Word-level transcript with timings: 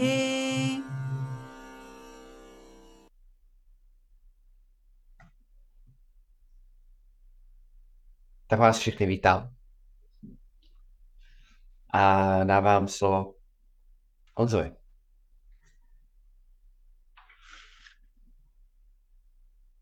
Tak 8.53 8.61
vás 8.61 8.79
všechny 8.79 9.07
vítám. 9.07 9.55
A 11.95 12.45
dávám 12.45 12.89
slovo 12.89 13.35
Honzovi. 14.35 14.77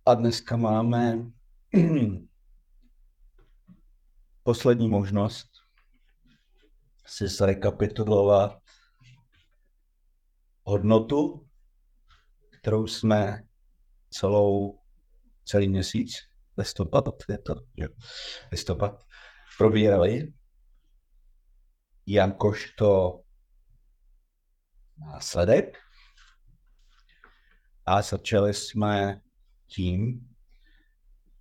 A 0.06 0.14
dneska 0.14 0.56
máme 0.56 1.18
poslední 4.42 4.88
možnost 4.88 5.53
si 7.05 7.27
zrekapitulovat 7.27 8.57
hodnotu, 10.63 11.47
kterou 12.59 12.87
jsme 12.87 13.43
celou, 14.09 14.79
celý 15.45 15.69
měsíc, 15.69 16.11
listopad, 16.57 17.05
je 17.29 17.37
to, 17.37 17.55
jo, 17.75 17.87
listopad, 18.51 19.03
probírali, 19.57 20.33
jakožto 22.07 23.21
následek. 24.97 25.77
A 27.85 28.01
začali 28.01 28.53
jsme 28.53 29.21
tím, 29.67 30.29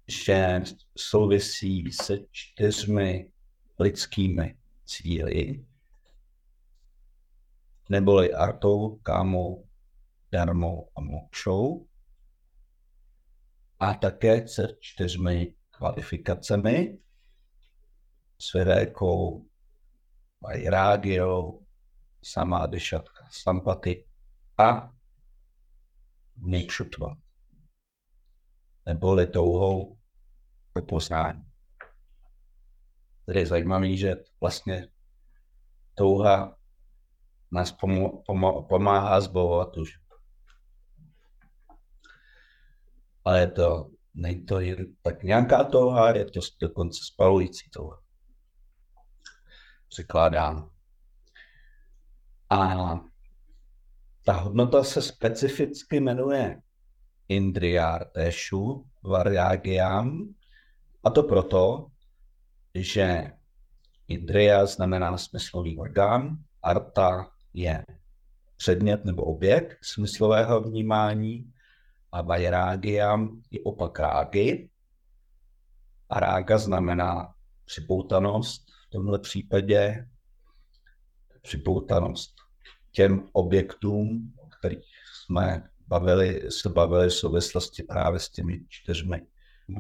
že 0.09 0.63
souvisí 0.97 1.93
se 1.93 2.19
čtyřmi 2.31 3.33
lidskými 3.79 4.59
cíly, 4.85 5.67
neboli 7.89 8.35
artou, 8.35 8.97
kámou, 8.97 9.69
darmou 10.33 10.91
a 10.97 11.01
mokšou, 11.01 11.87
a 13.81 13.95
také 13.95 14.49
se 14.49 14.69
čtyřmi 14.81 15.55
kvalifikacemi, 15.71 16.99
svěrékou, 18.39 19.47
vajrágiou, 20.41 21.67
samádyšatka, 22.23 23.29
sampaty 23.31 24.07
a 24.59 24.93
nikšutva, 26.37 27.17
neboli 28.87 29.27
touhou 29.27 29.99
po 30.73 30.83
poznání. 30.83 31.54
Tady 33.27 33.39
je 33.39 33.47
zajímavé, 33.47 33.97
že 33.97 34.17
vlastně 34.41 34.89
touha 35.95 36.57
nás 37.53 37.73
pomo- 37.73 38.23
pomo- 38.29 38.63
pomáhá 38.69 39.21
zbavovat 39.21 39.73
tu 39.73 39.85
Ale 43.25 43.41
je 43.41 43.51
to, 43.51 43.91
není 44.15 44.45
to 44.45 44.61
jen 44.61 44.97
tak 45.03 45.23
nějaká 45.23 45.65
touha, 45.65 46.11
je 46.11 46.25
to 46.25 46.41
dokonce 46.61 47.01
spalující 47.03 47.71
touha. 47.71 48.03
Překládáno. 49.89 50.71
A 52.51 53.01
ta 54.25 54.33
hodnota 54.33 54.85
se 54.85 55.03
specificky 55.03 56.01
jmenuje 56.01 56.61
Indriyarteshu 57.29 58.87
Varyagyam 59.03 60.35
a 61.05 61.11
to 61.11 61.23
proto, 61.23 61.87
že 62.75 63.33
Indriya 64.09 64.67
znamená 64.67 65.19
smyslový 65.19 65.79
orgán, 65.79 66.39
Arta 66.63 67.31
je 67.55 67.85
předmět 68.57 69.05
nebo 69.05 69.23
objekt 69.23 69.79
smyslového 69.83 70.61
vnímání 70.61 71.53
a 72.13 72.23
Vajrágiam 72.23 73.43
je 73.51 73.61
opak 73.65 73.99
rágy. 73.99 74.71
A 76.11 76.21
rága 76.21 76.59
znamená 76.59 77.35
připoutanost, 77.65 78.63
v 78.87 78.91
tomhle 78.91 79.19
případě 79.19 80.09
připoutanost 81.43 82.35
těm 82.93 83.29
objektům, 83.33 84.33
o 84.39 84.47
kterých 84.47 84.85
jsme 85.15 85.69
bavili, 85.87 86.51
se 86.51 86.69
bavili 86.69 87.09
v 87.09 87.15
souvislosti 87.15 87.83
právě 87.83 88.21
s 88.21 88.31
těmi 88.31 88.61
čtyřmi 88.69 89.27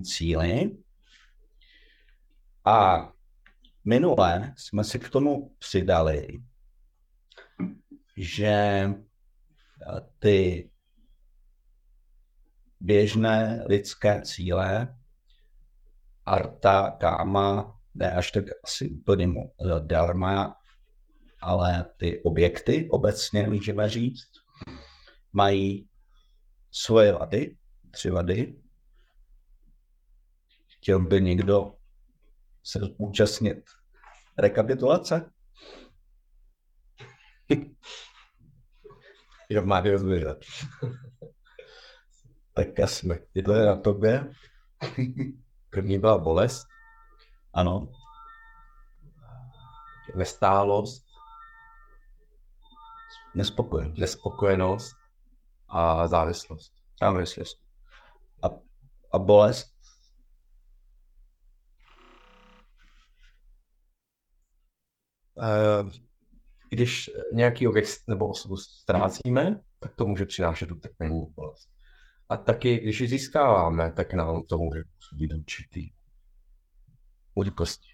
cíly. 0.03 0.71
A 2.65 3.09
minule 3.85 4.55
jsme 4.57 4.85
si 4.85 4.99
k 4.99 5.11
tomu 5.11 5.57
přidali, 5.59 6.29
že 8.17 8.89
ty 10.19 10.71
běžné 12.81 13.65
lidské 13.67 14.23
cíle, 14.23 14.97
arta, 16.27 16.91
káma, 17.01 17.81
ne 17.95 18.13
až 18.13 18.31
tak 18.31 18.45
asi 18.65 18.91
úplně 18.91 19.29
dharma, 19.79 20.57
ale 21.41 21.85
ty 21.97 22.23
objekty, 22.23 22.89
obecně 22.91 23.49
můžeme 23.49 23.89
říct, 23.89 24.31
mají 25.33 25.89
svoje 26.71 27.13
vady, 27.13 27.57
tři 27.91 28.11
vady. 28.11 28.63
Chtěl 30.67 31.01
by 31.01 31.23
někdo 31.23 31.75
se 32.65 32.81
účastnit 32.99 33.65
rekapitulace? 34.39 35.31
jo, 39.51 39.63
má 39.67 39.81
rozběžet. 39.81 40.45
tak 42.55 42.79
jasně, 42.79 43.19
je 43.35 43.43
to 43.43 43.53
na 43.53 43.77
tobě. 43.77 44.33
První 45.71 45.99
byla 45.99 46.19
bolest. 46.19 46.67
Ano. 47.53 47.89
Nestálost, 50.17 51.05
Nespokojenost. 53.35 53.99
nespokojenost 53.99 54.97
a 55.69 56.07
závislost. 56.07 56.73
Závislost. 57.01 57.61
A, 58.43 58.49
a 59.13 59.19
bolest? 59.19 59.74
Když 66.71 67.11
nějaký 67.33 67.69
objekt 67.69 67.89
nebo 68.09 68.28
osobu 68.28 68.56
ztrácíme, 68.56 69.61
tak 69.81 69.95
to 69.95 70.06
může 70.06 70.27
přinášet 70.27 70.71
utrpení 70.71 71.27
bolest. 71.37 71.69
A 72.28 72.37
taky, 72.37 72.78
když 72.78 73.00
ji 73.00 73.09
získáváme, 73.09 73.93
tak 73.93 74.15
nám 74.15 74.43
to 74.43 74.59
může 74.59 74.83
působit 74.97 75.33
určitý 75.33 75.91
úzkosti. 77.34 77.89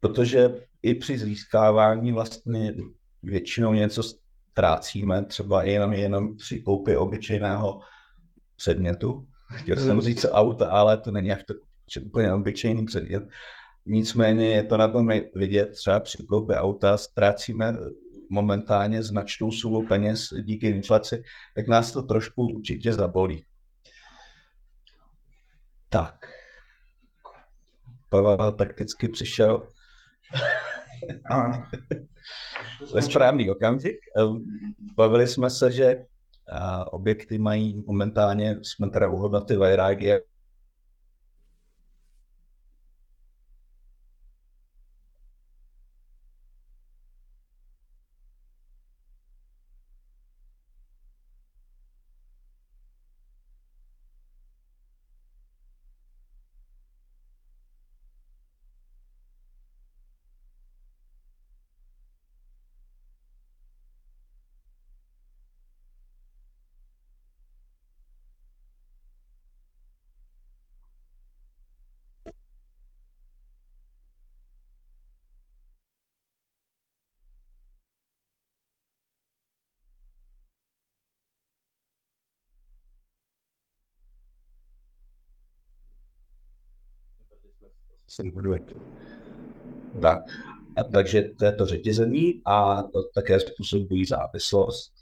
Protože 0.00 0.66
i 0.82 0.94
při 0.94 1.18
získávání 1.18 2.12
vlastně 2.12 2.74
většinou 3.22 3.72
něco 3.72 4.02
ztrácíme, 4.02 5.24
třeba 5.24 5.62
jenom, 5.62 5.92
jenom 5.92 6.36
při 6.36 6.60
koupi 6.60 6.96
obyčejného 6.96 7.80
předmětu. 8.56 9.28
Chtěl 9.54 9.76
jsem 9.76 10.00
říct 10.00 10.26
auta, 10.30 10.70
ale 10.70 10.96
to 10.96 11.10
není 11.10 11.32
až 11.32 11.44
tak 11.44 11.56
úplně 12.02 12.32
obyčejný 12.32 12.84
předmět. 12.84 13.22
Nicméně 13.92 14.48
je 14.48 14.62
to 14.62 14.76
na 14.76 14.88
tom 14.88 15.10
vidět, 15.34 15.66
třeba 15.66 16.00
při 16.00 16.22
koupi 16.22 16.54
auta 16.54 16.96
ztrácíme 16.96 17.76
momentálně 18.30 19.02
značnou 19.02 19.52
sumu 19.52 19.86
peněz 19.86 20.28
díky 20.42 20.66
inflaci, 20.66 21.22
tak 21.54 21.68
nás 21.68 21.92
to 21.92 22.02
trošku 22.02 22.46
určitě 22.46 22.92
zabolí. 22.92 23.44
Tak. 25.88 26.14
Pavel 28.08 28.52
takticky 28.52 29.08
přišel 29.08 29.68
ve 32.94 33.02
správný 33.02 33.50
okamžik. 33.50 33.96
Bavili 34.96 35.26
jsme 35.26 35.50
se, 35.50 35.72
že 35.72 36.04
objekty 36.86 37.38
mají 37.38 37.84
momentálně, 37.86 38.58
jsme 38.62 38.90
teda 38.90 39.08
u 39.08 39.16
Tak. 90.02 90.18
A 90.76 90.84
takže 90.84 91.22
to 91.22 91.44
je 91.44 91.52
to 91.52 91.66
řetězení 91.66 92.42
a 92.44 92.82
to 92.82 93.02
také 93.14 93.40
způsobují 93.40 94.04
závislost. 94.06 94.92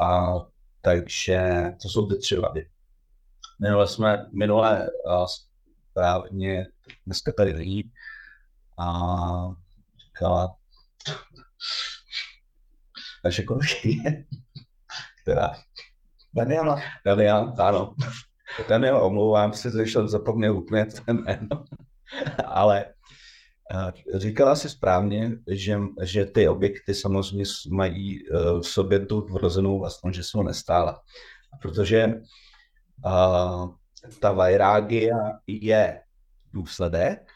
A 0.00 0.34
takže 0.80 1.64
to 1.82 1.88
jsou 1.88 2.06
ty 2.06 2.18
tři 2.18 2.36
vady. 2.36 2.70
Minule 3.60 3.88
jsme, 3.88 4.26
minule 4.32 4.90
a 5.08 5.26
správně, 5.26 6.66
dneska 7.06 7.32
tady 7.32 7.52
není, 7.52 7.92
a 8.78 9.08
říkala 9.98 10.56
naše 13.24 13.42
kolegyně, 13.42 14.26
která 15.22 15.50
Daniela. 16.34 16.80
Daniel, 17.04 17.54
ano. 17.58 17.94
Daniel, 18.68 19.04
omlouvám 19.04 19.52
se, 19.52 19.70
že 19.70 19.82
jsem 19.82 20.08
zapomněl 20.08 20.56
úplně 20.56 20.84
ten 20.84 21.24
jméno. 21.24 21.64
Ale 22.44 22.84
uh, 23.74 24.18
říkala 24.18 24.56
si 24.56 24.68
správně, 24.68 25.30
že, 25.50 25.78
že 26.02 26.24
ty 26.24 26.48
objekty 26.48 26.94
samozřejmě 26.94 27.44
mají 27.70 28.28
uh, 28.28 28.60
v 28.60 28.66
sobě 28.66 29.06
tu 29.06 29.20
vrozenou 29.20 29.78
vlastnost, 29.78 30.16
že 30.16 30.22
jsou 30.22 30.42
nestála. 30.42 31.02
Protože 31.62 32.14
uh, 33.04 33.74
ta 34.20 34.32
vajrágia 34.32 35.16
je 35.46 36.00
důsledek, 36.52 37.30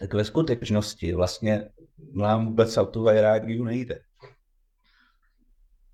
tak 0.00 0.14
ve 0.14 0.24
skutečnosti 0.24 1.14
vlastně 1.14 1.68
nám 2.14 2.46
vůbec 2.46 2.76
o 2.76 2.86
tu 2.86 3.02
vajrágiu 3.02 3.64
nejde. 3.64 4.00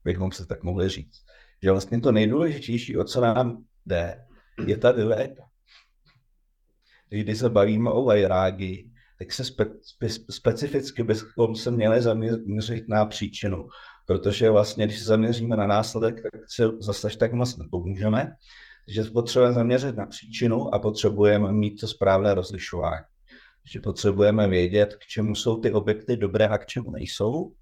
Bychom 0.05 0.33
se 0.33 0.47
tak 0.47 0.63
mohli 0.63 0.89
říct. 0.89 1.25
Že 1.63 1.71
vlastně 1.71 2.01
to 2.01 2.13
nejdůležitější, 2.13 2.97
o 2.97 3.05
co 3.05 3.21
nám 3.21 3.65
jde, 3.87 4.25
je 4.67 4.77
ta 4.77 4.93
diléta. 4.93 5.43
Když 7.09 7.39
se 7.39 7.51
bavíme 7.51 7.91
o 7.91 8.05
vajrági, 8.05 8.91
tak 9.19 9.33
se 9.33 9.45
spe, 9.45 9.65
spe, 9.83 10.09
specificky 10.31 11.03
bychom 11.03 11.57
se 11.57 11.71
měli 11.71 12.03
zaměřit 12.03 12.89
na 12.89 13.07
příčinu. 13.07 13.69
Protože 14.07 14.51
vlastně, 14.51 14.87
když 14.87 14.99
se 14.99 15.05
zaměříme 15.05 15.57
na 15.57 15.67
následek, 15.67 16.23
tak 16.23 16.41
se 16.49 16.69
zase 16.81 17.19
tak 17.19 17.33
moc 17.33 17.57
nepomůžeme. 17.57 18.33
Takže 18.87 19.11
potřebujeme 19.11 19.55
zaměřit 19.55 19.97
na 19.97 20.07
příčinu 20.07 20.75
a 20.75 20.79
potřebujeme 20.79 21.53
mít 21.53 21.81
to 21.81 21.89
správné 21.89 22.35
rozlišování. 22.35 23.05
Že 23.73 23.81
potřebujeme 23.81 24.49
vědět, 24.49 24.95
k 24.95 25.07
čemu 25.07 25.35
jsou 25.35 25.61
ty 25.61 25.73
objekty 25.73 26.17
dobré 26.17 26.49
a 26.49 26.59
k 26.59 26.67
čemu 26.67 26.91
nejsou. 26.91 27.55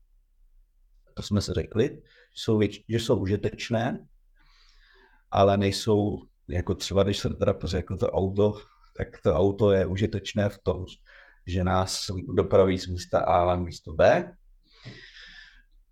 To 1.14 1.22
jsme 1.22 1.40
si 1.40 1.52
řekli, 1.52 1.88
že 1.88 2.02
jsou, 2.34 2.60
že 2.88 2.96
jsou 2.96 3.18
užitečné, 3.18 4.06
ale 5.32 5.56
nejsou, 5.56 6.22
jako 6.48 6.74
třeba 6.74 7.02
když 7.02 7.18
jsem 7.18 7.36
teda 7.36 7.54
řekl 7.64 7.96
to 7.96 8.10
auto, 8.10 8.54
tak 8.96 9.08
to 9.22 9.34
auto 9.34 9.72
je 9.72 9.86
užitečné 9.86 10.48
v 10.48 10.58
tom, 10.58 10.84
že 11.46 11.64
nás 11.64 12.06
dopraví 12.34 12.78
z 12.78 12.86
místa 12.86 13.20
A 13.20 13.46
na 13.46 13.56
místo 13.56 13.92
B. 13.92 14.32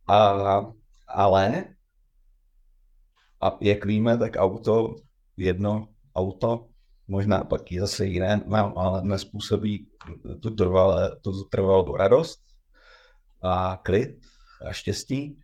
A, 0.06 0.64
ale, 1.08 1.64
a 3.40 3.58
jak 3.60 3.84
víme, 3.84 4.18
tak 4.18 4.36
auto, 4.36 4.94
jedno 5.36 5.88
auto, 6.14 6.68
možná 7.08 7.44
pak 7.44 7.72
i 7.72 7.80
zase 7.80 8.06
jiné, 8.06 8.42
mám, 8.46 8.78
ale 8.78 9.02
nespůsobí 9.02 9.88
tu 10.42 10.50
trvalé, 10.50 11.16
tu 11.20 11.44
trvalou 11.44 11.96
radost 11.96 12.40
a 13.42 13.80
klid 13.82 14.26
a 14.66 14.72
štěstí. 14.72 15.40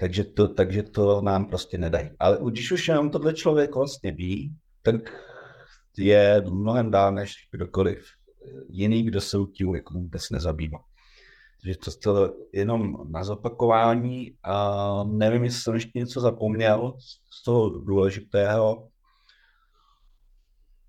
Takže 0.00 0.24
to, 0.24 0.48
takže 0.48 0.82
to 0.82 1.20
nám 1.20 1.46
prostě 1.46 1.78
nedají. 1.78 2.10
Ale 2.18 2.38
když 2.50 2.72
už 2.72 2.88
jenom 2.88 3.10
tohle 3.10 3.34
člověk 3.34 3.74
vlastně 3.74 4.12
ví, 4.12 4.54
tak 4.82 4.94
je 5.98 6.42
mnohem 6.50 6.90
dál 6.90 7.12
než 7.12 7.34
kdokoliv 7.52 8.06
jiný, 8.68 9.02
kdo 9.02 9.20
se 9.20 9.36
tím 9.52 9.74
jako 9.74 9.94
vůbec 9.94 10.30
nezabývá. 10.30 10.78
Takže 11.62 11.78
to, 11.78 11.90
to 11.90 12.34
jenom 12.52 12.96
na 13.10 13.24
zopakování. 13.24 14.36
A 14.42 15.04
nevím, 15.04 15.44
jestli 15.44 15.60
jsem 15.60 15.74
ještě 15.74 15.98
něco 15.98 16.20
zapomněl 16.20 16.96
z 17.30 17.44
toho 17.44 17.70
důležitého. 17.70 18.88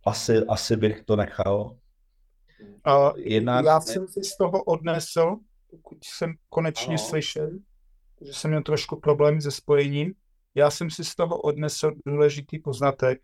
Asi, 0.06 0.38
asi 0.38 0.78
bych 0.78 1.04
to 1.04 1.16
nechal. 1.16 1.78
A 2.84 3.14
Jedna... 3.16 3.62
Já 3.62 3.82
jsem 3.82 4.08
si 4.08 4.24
z 4.24 4.38
toho 4.38 4.64
odnesl, 4.64 5.36
pokud 5.70 5.98
jsem 6.04 6.34
konečně 6.50 6.96
ano. 6.96 6.98
slyšel, 6.98 7.50
že 8.26 8.34
jsem 8.34 8.52
měl 8.52 8.64
trošku 8.64 9.00
problém 9.00 9.42
se 9.42 9.52
spojením, 9.52 10.14
já 10.56 10.72
jsem 10.72 10.90
si 10.90 11.04
z 11.04 11.16
toho 11.16 11.38
odnesl 11.42 11.92
důležitý 12.06 12.60
poznatek, 12.60 13.22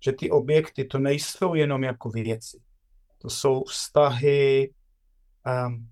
že 0.00 0.12
ty 0.12 0.30
objekty 0.30 0.84
to 0.84 0.98
nejsou 0.98 1.54
jenom 1.54 1.84
jako 1.84 2.10
věci. 2.10 2.60
To 3.18 3.30
jsou 3.30 3.64
vztahy, 3.64 4.72
um, 5.66 5.88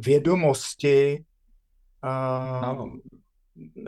vědomosti, 0.00 1.24
um, 2.72 3.00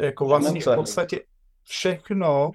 jako 0.01 0.25
vlastně 0.25 0.61
v 0.61 0.75
podstatě 0.75 1.21
všechno, 1.63 2.51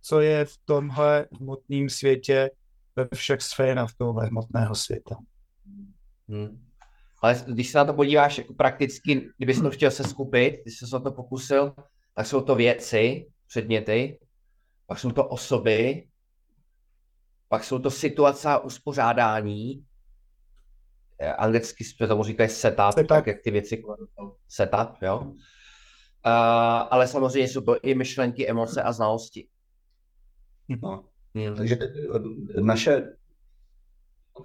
co 0.00 0.20
je 0.20 0.44
v 0.44 0.58
tomhle 0.64 1.26
hmotném 1.40 1.88
světě, 1.88 2.50
ve 2.96 3.08
všech 3.14 3.42
sférách 3.42 3.94
tohohle 3.98 4.26
hmotného 4.26 4.74
světa. 4.74 5.16
Hmm. 6.28 6.67
Ale 7.22 7.42
když 7.46 7.70
se 7.70 7.78
na 7.78 7.84
to 7.84 7.94
podíváš 7.94 8.38
jako 8.38 8.54
prakticky, 8.54 9.30
kdybys 9.36 9.60
to 9.60 9.70
chtěl 9.76 9.90
se 9.90 10.04
skupit, 10.04 10.60
když 10.62 10.78
jsi 10.78 10.86
se 10.86 10.96
o 10.96 11.00
to 11.00 11.12
pokusil, 11.12 11.74
tak 12.14 12.26
jsou 12.26 12.40
to 12.40 12.54
věci, 12.54 13.26
předměty, 13.46 14.18
pak 14.86 14.98
jsou 14.98 15.10
to 15.10 15.28
osoby, 15.28 16.08
pak 17.48 17.64
jsou 17.64 17.78
to 17.78 17.90
situace 17.90 18.48
a 18.48 18.58
uspořádání, 18.58 19.84
eh, 21.18 21.32
anglicky 21.32 21.84
se 21.84 22.06
tomu 22.06 22.24
říkají 22.24 22.48
setup, 22.48 22.92
setup. 22.94 23.08
tak 23.08 23.26
jak 23.26 23.40
ty 23.42 23.50
věci 23.50 23.82
setup, 24.48 25.02
jo. 25.02 25.34
Uh, 26.26 26.32
ale 26.90 27.08
samozřejmě 27.08 27.48
jsou 27.48 27.60
to 27.60 27.80
i 27.80 27.94
myšlenky, 27.94 28.48
emoce 28.48 28.82
a 28.82 28.92
znalosti. 28.92 29.48
No. 30.68 31.04
Hmm. 31.34 31.56
Takže 31.56 31.78
naše, 32.60 33.16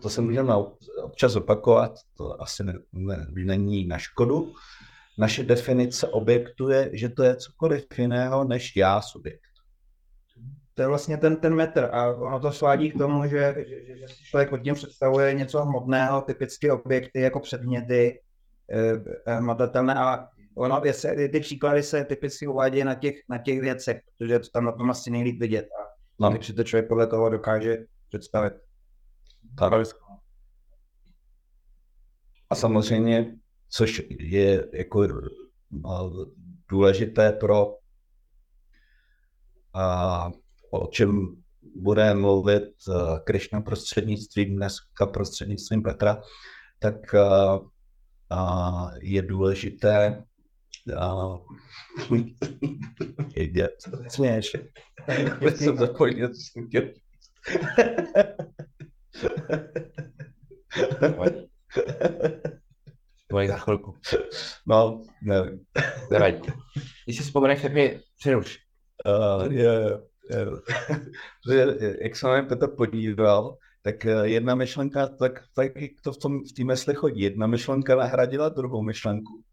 to 0.01 0.09
jsem 0.09 0.27
měl 0.27 0.73
občas 1.03 1.35
opakovat, 1.35 1.99
to 2.17 2.41
asi 2.41 2.63
ne, 2.63 2.73
ne, 2.93 3.27
není 3.29 3.87
na 3.87 3.97
škodu, 3.97 4.53
naše 5.17 5.43
definice 5.43 6.07
objektu 6.07 6.69
je, 6.69 6.89
že 6.93 7.09
to 7.09 7.23
je 7.23 7.35
cokoliv 7.35 7.85
jiného 7.97 8.43
než 8.43 8.75
já 8.75 9.01
subjekt. 9.01 9.41
To 10.73 10.81
je 10.81 10.87
vlastně 10.87 11.17
ten, 11.17 11.35
ten 11.35 11.55
metr 11.55 11.89
a 11.91 12.09
ono 12.09 12.39
to 12.39 12.51
svádí 12.51 12.91
k 12.91 12.97
tomu, 12.97 13.27
že, 13.27 13.55
že, 13.67 13.97
že 13.97 14.07
si 14.07 14.23
člověk 14.23 14.49
pod 14.49 14.57
tím 14.57 14.75
představuje 14.75 15.33
něco 15.33 15.61
hmotného, 15.61 16.21
typicky 16.21 16.71
objekty 16.71 17.21
jako 17.21 17.39
předměty, 17.39 18.19
eh, 19.27 19.35
hmatatelné 19.35 19.95
a 19.95 20.27
ono, 20.55 20.81
je, 20.85 21.29
ty 21.29 21.39
příklady 21.39 21.83
se 21.83 22.05
typicky 22.05 22.47
uvádějí 22.47 22.83
na 22.83 22.95
těch, 22.95 23.15
na 23.29 23.37
těch 23.37 23.61
věcech, 23.61 24.01
protože 24.05 24.39
to 24.39 24.47
tam 24.53 24.65
na 24.65 24.71
tom 24.71 24.89
asi 24.89 25.11
nejlíp 25.11 25.39
vidět. 25.39 25.65
A 25.65 25.93
No. 26.19 26.31
Takže 26.31 26.47
si 26.47 26.53
to 26.53 26.63
člověk 26.63 26.87
podle 26.87 27.07
toho 27.07 27.29
dokáže 27.29 27.77
představit. 28.09 28.53
Tak. 29.57 29.73
A 32.49 32.55
samozřejmě, 32.55 33.35
což 33.69 34.01
je 34.19 34.67
jako 34.73 35.07
důležité 36.69 37.31
pro 37.31 37.75
a, 39.73 40.31
o 40.71 40.87
čem 40.87 41.35
bude 41.75 42.13
mluvit 42.13 42.63
Krišna 43.23 43.61
prostřednictvím 43.61 44.55
dneska 44.55 45.05
prostřednictvím 45.05 45.83
Petra, 45.83 46.21
tak 46.79 47.15
a, 47.15 47.59
a, 48.29 48.91
je 49.01 49.21
důležité 49.21 50.23
a, 50.97 51.37
Směješ. 54.07 54.55
Jsem 55.55 55.77
zapomněl, 55.77 56.29
chtěl. 59.15 59.29
Pojď 63.29 63.49
za 63.49 63.57
chvilku. 63.57 63.95
No, 64.67 65.01
nevím. 65.23 65.59
Nevadí. 66.11 66.41
Když 67.05 67.17
si 67.17 67.23
vzpomeneš, 67.23 67.61
tak 67.61 67.73
mi 67.73 67.99
přeruš. 68.19 68.57
Uh, 69.05 69.53
je, 69.53 69.63
je. 70.29 70.45
Protože, 71.43 71.77
jak 72.01 72.15
jsem 72.15 72.29
na 72.29 72.43
Petr 72.43 72.67
podíval, 72.67 73.57
tak 73.81 74.05
jedna 74.23 74.55
myšlenka, 74.55 75.07
tak, 75.07 75.43
tak 75.55 75.71
to 76.03 76.11
v 76.11 76.17
tom 76.17 76.39
v 76.39 76.53
té 76.57 76.63
mysli 76.63 76.95
chodí. 76.95 77.21
Jedna 77.21 77.47
myšlenka 77.47 77.95
nahradila 77.95 78.49
druhou 78.49 78.81
myšlenku 78.81 79.43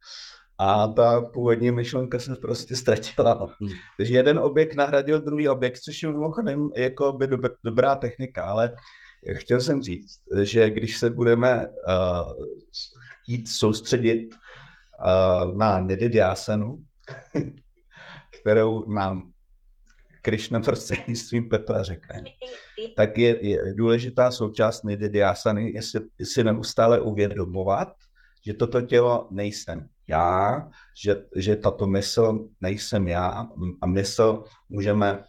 a 0.59 0.87
ta 0.89 1.21
původní 1.21 1.71
myšlenka 1.71 2.19
se 2.19 2.37
prostě 2.37 2.77
ztratila. 2.77 3.57
Hmm. 3.61 3.73
Takže 3.97 4.15
jeden 4.15 4.39
objekt 4.39 4.75
nahradil 4.75 5.21
druhý 5.21 5.49
objekt, 5.49 5.79
což 5.79 6.03
je 6.03 6.09
mimochodem 6.09 6.69
jako 6.77 7.13
by 7.13 7.27
dob- 7.27 7.57
dobrá 7.65 7.95
technika, 7.95 8.45
ale 8.45 8.75
chtěl 9.35 9.61
jsem 9.61 9.83
říct, 9.83 10.21
že 10.43 10.71
když 10.71 10.99
se 10.99 11.11
budeme 11.11 11.67
uh, 11.67 12.45
jít 13.27 13.49
soustředit 13.49 14.35
uh, 14.35 15.57
na 15.57 15.81
nedidiásenu, 15.81 16.85
kterou 18.41 18.93
nám 18.93 19.33
Krishna 20.23 20.61
prostřednictvím 20.61 21.49
Petra 21.49 21.83
řekne, 21.83 22.25
tak 22.97 23.19
je, 23.19 23.47
je 23.47 23.75
důležitá 23.75 24.31
součást 24.31 24.83
nididiásany, 24.83 25.73
je 25.75 25.83
si, 25.83 25.99
si 26.23 26.45
neustále 26.45 27.01
uvědomovat, 27.01 27.89
že 28.47 28.55
toto 28.55 28.81
tělo 28.81 29.29
nejsem 29.31 29.89
já, 30.09 30.69
že, 31.03 31.25
že 31.37 31.57
tato 31.57 31.87
mysl 31.87 32.49
nejsem 32.61 33.09
já 33.09 33.49
a 33.81 33.87
mysl 33.87 34.45
můžeme 34.69 35.25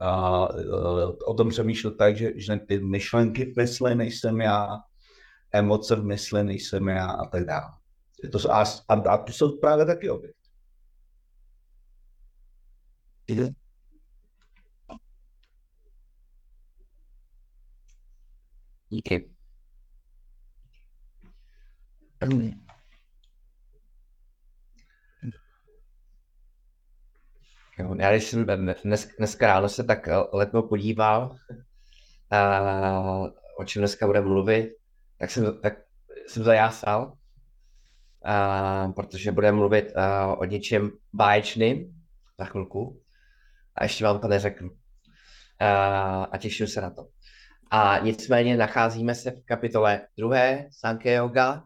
a, 0.00 0.48
o 1.26 1.34
tom 1.34 1.48
přemýšlet 1.48 1.96
tak, 1.96 2.16
že, 2.16 2.32
že 2.36 2.56
ty 2.56 2.80
myšlenky 2.80 3.44
v 3.52 3.56
mysli 3.56 3.94
nejsem 3.94 4.40
já, 4.40 4.78
emoce 5.52 5.96
v 5.96 6.04
mysli 6.04 6.44
nejsem 6.44 6.88
já 6.88 7.06
a 7.06 7.26
tak 7.26 7.44
dále. 7.44 7.72
To, 8.32 8.52
a, 8.52 8.64
a, 8.88 8.94
a 8.94 9.18
to 9.18 9.32
jsou 9.32 9.58
právě 9.58 9.86
taky 9.86 10.10
objekty. 10.10 10.36
Díky. 18.90 19.30
Jo, 27.78 27.94
já 27.98 28.10
když 28.10 28.24
jsem 28.24 28.46
dnes, 28.84 29.08
dneska 29.18 29.46
ráno 29.46 29.68
se 29.68 29.84
tak 29.84 30.08
letmo 30.32 30.62
podíval, 30.62 31.36
a, 32.30 32.60
o 33.58 33.64
čem 33.64 33.80
dneska 33.80 34.06
budeme 34.06 34.26
mluvit, 34.26 34.70
tak 35.18 35.30
jsem, 35.30 35.60
tak 35.60 35.74
jsem 36.26 36.44
zajásal, 36.44 37.12
a, 38.24 38.88
protože 38.88 39.32
budeme 39.32 39.56
mluvit 39.56 39.96
a, 39.96 40.26
o 40.36 40.44
něčem 40.44 40.90
báječným 41.12 42.02
za 42.38 42.44
chvilku. 42.44 43.02
A 43.74 43.84
ještě 43.84 44.04
vám 44.04 44.20
to 44.20 44.28
neřeknu. 44.28 44.70
A, 45.58 46.24
a 46.24 46.36
těším 46.38 46.66
se 46.66 46.80
na 46.80 46.90
to. 46.90 47.08
A 47.70 47.98
nicméně 47.98 48.56
nacházíme 48.56 49.14
se 49.14 49.30
v 49.30 49.44
kapitole 49.44 50.06
druhé 50.16 50.68
Sankhya 50.70 51.14
Yoga 51.14 51.62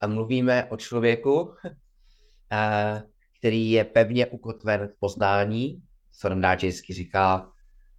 a 0.00 0.06
mluvíme 0.06 0.64
o 0.64 0.76
člověku, 0.76 1.54
a, 2.50 3.02
který 3.38 3.70
je 3.70 3.84
pevně 3.84 4.26
ukotven 4.26 4.88
v 4.88 5.00
poznání, 5.00 5.82
co 6.12 6.28
nám 6.28 6.58
říká 6.90 7.52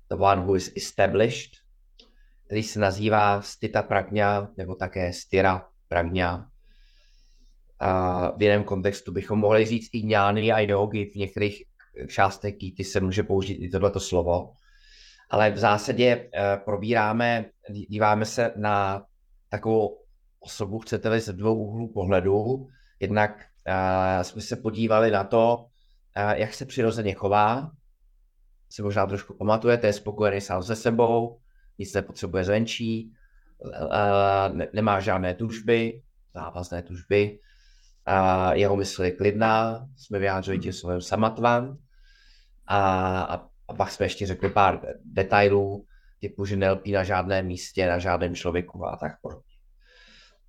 the 0.10 0.16
one 0.16 0.42
who 0.42 0.56
is 0.56 0.74
established, 0.78 1.52
který 2.46 2.64
se 2.64 2.80
nazývá 2.80 3.42
Stita 3.42 3.84
Pragna 3.84 4.52
nebo 4.58 4.76
také 4.76 5.14
Stira 5.14 5.68
Pragna. 5.88 6.50
A 7.80 8.32
v 8.38 8.42
jiném 8.42 8.64
kontextu 8.64 9.12
bychom 9.12 9.40
mohli 9.40 9.66
říct 9.66 9.90
i 9.94 10.04
ňány 10.04 10.52
a 10.52 10.60
yogi 10.60 11.06
v 11.06 11.16
některých 11.16 11.64
částech 12.08 12.56
kýty 12.56 12.84
se 12.84 13.00
může 13.00 13.24
použít 13.24 13.54
i 13.54 13.70
tohleto 13.70 14.00
slovo. 14.00 14.54
Ale 15.30 15.52
v 15.52 15.58
zásadě 15.58 16.16
uh, 16.16 16.64
probíráme, 16.66 17.46
díváme 17.70 18.26
se 18.26 18.54
na 18.56 19.06
takovou 19.50 20.04
osobu, 20.40 20.80
chcete-li, 20.80 21.20
ze 21.20 21.34
dvou 21.34 21.56
úhlů 21.56 21.94
pohledu. 21.94 22.68
Jednak 23.00 23.46
jsme 24.22 24.42
se 24.42 24.56
podívali 24.56 25.12
na 25.12 25.24
to, 25.24 25.66
jak 26.34 26.54
se 26.54 26.66
přirozeně 26.66 27.14
chová, 27.14 27.72
se 28.70 28.82
možná 28.84 29.06
trošku 29.06 29.34
pamatujete, 29.34 29.88
je 29.88 29.94
spokojený 29.94 30.42
sám 30.42 30.64
se 30.64 30.76
sebou, 30.76 31.40
nic 31.78 31.94
nepotřebuje 31.94 32.44
zvenčí, 32.44 33.14
ne, 34.54 34.68
nemá 34.74 35.00
žádné 35.00 35.34
tužby, 35.34 36.02
závazné 36.34 36.82
tužby, 36.82 37.40
uh, 38.08 38.52
jeho 38.52 38.76
mysl 38.76 39.04
je 39.04 39.12
klidná, 39.12 39.88
jsme 39.98 40.20
vyjádřili 40.20 40.60
tím 40.60 40.74
slovem 40.74 41.02
samatvan. 41.02 41.78
A, 42.68 42.80
a, 43.22 43.48
a 43.68 43.74
pak 43.74 43.92
jsme 43.92 44.06
ještě 44.06 44.28
řekli 44.28 44.50
pár 44.50 44.82
detailů, 45.06 45.86
typu, 46.20 46.46
že 46.46 46.56
nelpí 46.56 46.92
na 46.92 47.04
žádném 47.04 47.46
místě, 47.46 47.88
na 47.88 48.00
žádném 48.00 48.36
člověku 48.36 48.86
a 48.86 48.98
tak 48.98 49.12
podobně. 49.22 49.56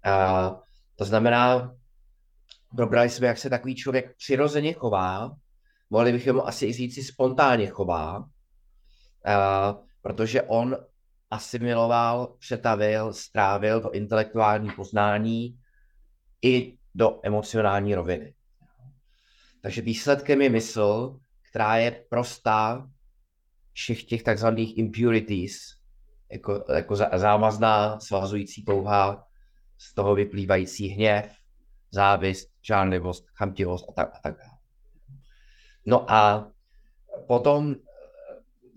Uh, 0.06 0.60
to 0.96 1.04
znamená, 1.04 1.74
probrali 2.76 3.08
jsme, 3.08 3.26
jak 3.26 3.38
se 3.38 3.50
takový 3.50 3.74
člověk 3.74 4.16
přirozeně 4.16 4.72
chová, 4.72 5.36
mohli 5.90 6.12
bychom 6.12 6.36
mu 6.36 6.48
asi 6.48 6.66
i 6.66 6.72
říct 6.72 6.94
si 6.94 7.02
spontánně 7.02 7.66
chová, 7.66 8.18
uh, 8.18 8.24
protože 10.02 10.42
on 10.42 10.76
asimiloval, 11.30 12.36
přetavil, 12.38 13.12
strávil 13.12 13.80
to 13.80 13.90
intelektuální 13.90 14.70
poznání 14.70 15.58
i 16.42 16.78
do 16.94 17.20
emocionální 17.22 17.94
roviny. 17.94 18.34
Takže 19.62 19.82
výsledkem 19.82 20.42
je 20.42 20.50
mysl, 20.50 21.18
která 21.50 21.76
je 21.76 22.04
prostá 22.10 22.88
všech 23.72 24.04
těch 24.04 24.22
takzvaných 24.22 24.78
impurities, 24.78 25.58
jako, 26.32 26.64
jako 26.74 26.96
závazná, 26.96 28.00
svazující 28.00 28.62
pouhá, 28.62 29.26
z 29.78 29.94
toho 29.94 30.14
vyplývající 30.14 30.88
hněv, 30.88 31.39
závist, 31.90 32.50
žánlivost, 32.62 33.26
chamtivost 33.34 33.88
a 33.88 33.92
tak, 33.92 34.10
a 34.14 34.18
tak 34.22 34.36
dále. 34.38 34.58
No 35.86 36.10
a 36.12 36.50
potom 37.26 37.74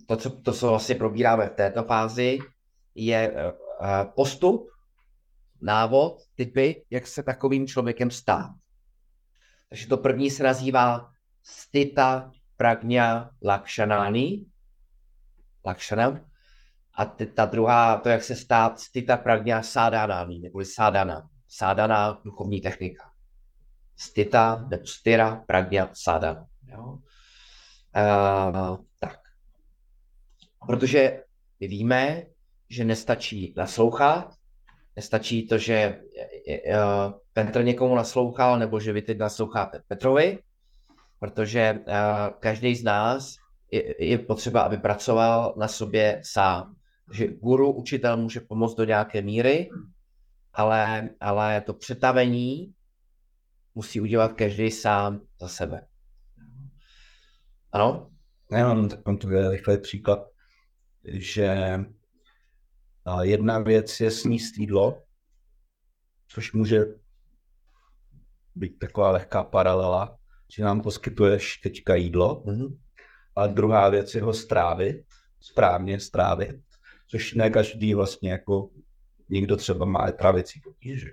to, 0.05 0.17
co, 0.17 0.29
to, 0.29 0.53
co 0.53 0.69
vlastně 0.69 0.95
probíráme 0.95 1.47
v 1.47 1.55
této 1.55 1.83
fázi, 1.83 2.39
je 2.95 3.33
eh, 3.35 4.05
postup, 4.15 4.69
návod, 5.61 6.21
typy, 6.35 6.85
jak 6.89 7.07
se 7.07 7.23
takovým 7.23 7.67
člověkem 7.67 8.11
stát. 8.11 8.51
Takže 9.69 9.87
to 9.87 9.97
první 9.97 10.31
se 10.31 10.43
nazývá 10.43 11.11
stita 11.43 12.31
pragna 12.57 13.31
lakshanani, 13.43 14.45
lakshanam, 15.65 16.25
a 16.95 17.05
ta 17.05 17.45
druhá, 17.45 17.97
to 17.97 18.09
jak 18.09 18.23
se 18.23 18.35
stát 18.35 18.79
stita 18.79 19.17
pragna 19.17 19.63
sádanami, 19.63 20.39
neboli 20.39 20.65
sádana. 20.65 21.29
Sádana, 21.55 22.21
duchovní 22.25 22.61
technika. 22.61 23.11
Stita, 23.97 24.67
nebo 24.69 24.85
styra, 24.85 25.43
pragna, 25.47 25.89
sádana. 25.93 26.45
Jo? 26.67 26.83
Uh, 26.83 28.77
tak. 28.99 29.19
Protože 30.67 31.23
my 31.59 31.67
víme, 31.67 32.23
že 32.69 32.85
nestačí 32.85 33.53
naslouchat, 33.57 34.33
nestačí 34.95 35.47
to, 35.47 35.57
že 35.57 36.01
uh, 36.67 37.13
Petr 37.33 37.63
někomu 37.63 37.95
naslouchal, 37.95 38.59
nebo 38.59 38.79
že 38.79 38.93
vy 38.93 39.01
teď 39.01 39.17
nasloucháte 39.17 39.81
Petrovi, 39.87 40.39
protože 41.19 41.79
uh, 41.79 41.83
každý 42.39 42.75
z 42.75 42.83
nás 42.83 43.35
je, 43.71 44.05
je 44.05 44.17
potřeba, 44.17 44.61
aby 44.61 44.77
pracoval 44.77 45.53
na 45.57 45.67
sobě 45.67 46.21
sám. 46.25 46.75
Že 47.11 47.27
guru, 47.27 47.71
učitel 47.71 48.17
může 48.17 48.39
pomoct 48.39 48.75
do 48.75 48.83
nějaké 48.83 49.21
míry, 49.21 49.69
ale, 50.53 51.09
ale 51.19 51.61
to 51.61 51.73
přetavení 51.73 52.73
musí 53.75 54.01
udělat 54.01 54.33
každý 54.33 54.71
sám 54.71 55.21
za 55.41 55.47
sebe. 55.47 55.87
Ano? 57.71 58.11
Já 58.51 58.67
mám 58.73 58.89
takový 58.89 59.47
rychlý 59.49 59.77
příklad, 59.77 60.19
že 61.03 61.79
jedna 63.21 63.59
věc 63.59 63.99
je 63.99 64.11
sníst 64.11 64.57
jídlo, 64.57 65.03
což 66.27 66.53
může 66.53 66.85
být 68.55 68.79
taková 68.79 69.11
lehká 69.11 69.43
paralela, 69.43 70.17
že 70.55 70.63
nám 70.63 70.81
poskytuješ 70.81 71.57
teďka 71.57 71.95
jídlo, 71.95 72.43
mm-hmm. 72.45 72.77
a 73.35 73.47
druhá 73.47 73.89
věc 73.89 74.15
je 74.15 74.21
ho 74.21 74.33
strávit, 74.33 75.05
správně 75.39 75.99
strávit, 75.99 76.61
což 77.07 77.33
ne 77.33 77.49
každý 77.49 77.93
vlastně 77.93 78.31
jako 78.31 78.69
někdo 79.33 79.57
třeba 79.57 79.85
má 79.85 80.11
travicí 80.11 80.59
potíže. 80.59 81.11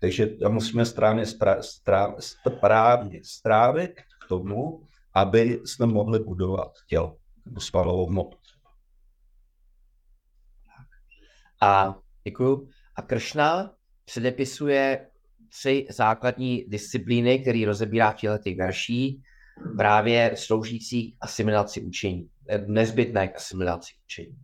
Takže 0.00 0.28
musíme 0.48 0.86
správně, 0.86 1.26
správně, 1.60 2.16
správně 2.20 3.20
strávit 3.24 3.90
k 4.24 4.28
tomu, 4.28 4.86
aby 5.14 5.60
jsme 5.64 5.86
mohli 5.86 6.18
budovat 6.18 6.72
tělo 6.88 7.16
nebo 7.46 7.60
svalovou 7.60 8.06
hmotu. 8.06 8.36
A 11.60 11.98
děkuju. 12.24 12.68
A 12.96 13.02
Kršna 13.02 13.74
předepisuje 14.04 15.06
tři 15.48 15.86
základní 15.90 16.64
disciplíny, 16.68 17.38
které 17.38 17.62
rozebírá 17.66 18.10
v 18.10 18.16
těchto 18.16 18.38
těch 18.38 18.56
verší, 18.56 19.22
právě 19.76 20.32
sloužící 20.36 21.12
k 21.12 21.16
asimilaci 21.20 21.80
učení, 21.80 22.30
nezbytné 22.66 23.28
k 23.28 23.36
asimilaci 23.36 23.94
učení. 24.04 24.38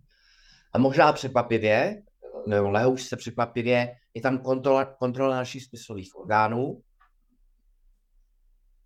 A 0.72 0.78
možná 0.78 1.12
překvapivě, 1.12 2.02
nebo 2.46 2.70
lehouž 2.70 3.02
se 3.02 3.16
překvapivě, 3.16 3.94
je 4.14 4.22
tam 4.22 4.38
kontrola, 4.38 4.84
kontrola 4.84 5.36
našich 5.36 5.64
smyslových 5.64 6.16
orgánů, 6.16 6.82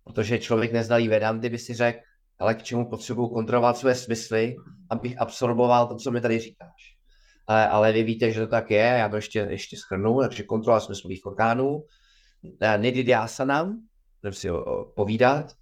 protože 0.03 0.39
člověk 0.39 0.71
neznalý 0.71 1.07
Vedanty 1.07 1.49
by 1.49 1.57
si 1.57 1.73
řekl, 1.73 1.99
ale 2.39 2.55
k 2.55 2.63
čemu 2.63 2.89
potřebuji 2.89 3.29
kontrolovat 3.29 3.77
své 3.77 3.95
smysly, 3.95 4.55
abych 4.89 5.21
absorboval 5.21 5.87
to, 5.87 5.95
co 5.95 6.11
mi 6.11 6.21
tady 6.21 6.39
říkáš 6.39 6.97
ale, 7.47 7.67
ale 7.67 7.91
vy 7.91 8.03
víte, 8.03 8.31
že 8.31 8.39
to 8.39 8.47
tak 8.47 8.71
je, 8.71 8.77
já 8.77 9.09
to 9.09 9.15
ještě, 9.15 9.39
ještě 9.39 9.77
schrnu, 9.77 10.19
takže 10.21 10.43
kontrola 10.43 10.79
smyslových 10.79 11.25
orgánů, 11.25 11.83
nididyasanam, 12.77 13.81
budeme 14.21 14.35
si 14.35 14.49
povídat, 14.95 15.53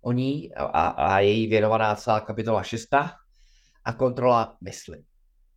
o 0.00 0.12
ní 0.12 0.54
a, 0.54 0.88
a 0.88 1.18
její 1.18 1.46
věnovaná 1.46 1.96
celá 1.96 2.20
kapitola 2.20 2.62
6 2.62 2.94
a 3.84 3.92
kontrola 3.92 4.56
mysli. 4.60 5.04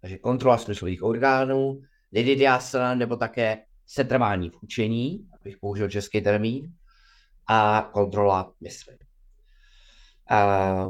Takže 0.05 0.17
kontrola 0.17 0.57
smyslových 0.57 1.03
orgánů, 1.03 1.81
nididhyasana 2.11 2.95
nebo 2.95 3.15
také 3.15 3.57
setrvání 3.87 4.49
v 4.49 4.63
učení, 4.63 5.29
abych 5.41 5.57
použil 5.57 5.89
český 5.89 6.21
termín, 6.21 6.73
a 7.47 7.89
kontrola 7.93 8.53
mysli. 8.61 8.97
A 10.29 10.89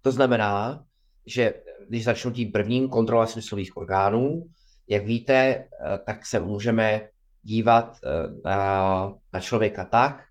to 0.00 0.12
znamená, 0.12 0.84
že 1.26 1.54
když 1.88 2.04
začnu 2.04 2.30
tím 2.30 2.52
prvním, 2.52 2.88
kontrola 2.88 3.26
smyslových 3.26 3.76
orgánů, 3.76 4.46
jak 4.88 5.06
víte, 5.06 5.68
tak 6.06 6.26
se 6.26 6.40
můžeme 6.40 7.08
dívat 7.42 7.98
eh, 8.04 8.08
na, 8.44 9.14
na 9.32 9.40
člověka 9.40 9.84
tak, 9.84 10.24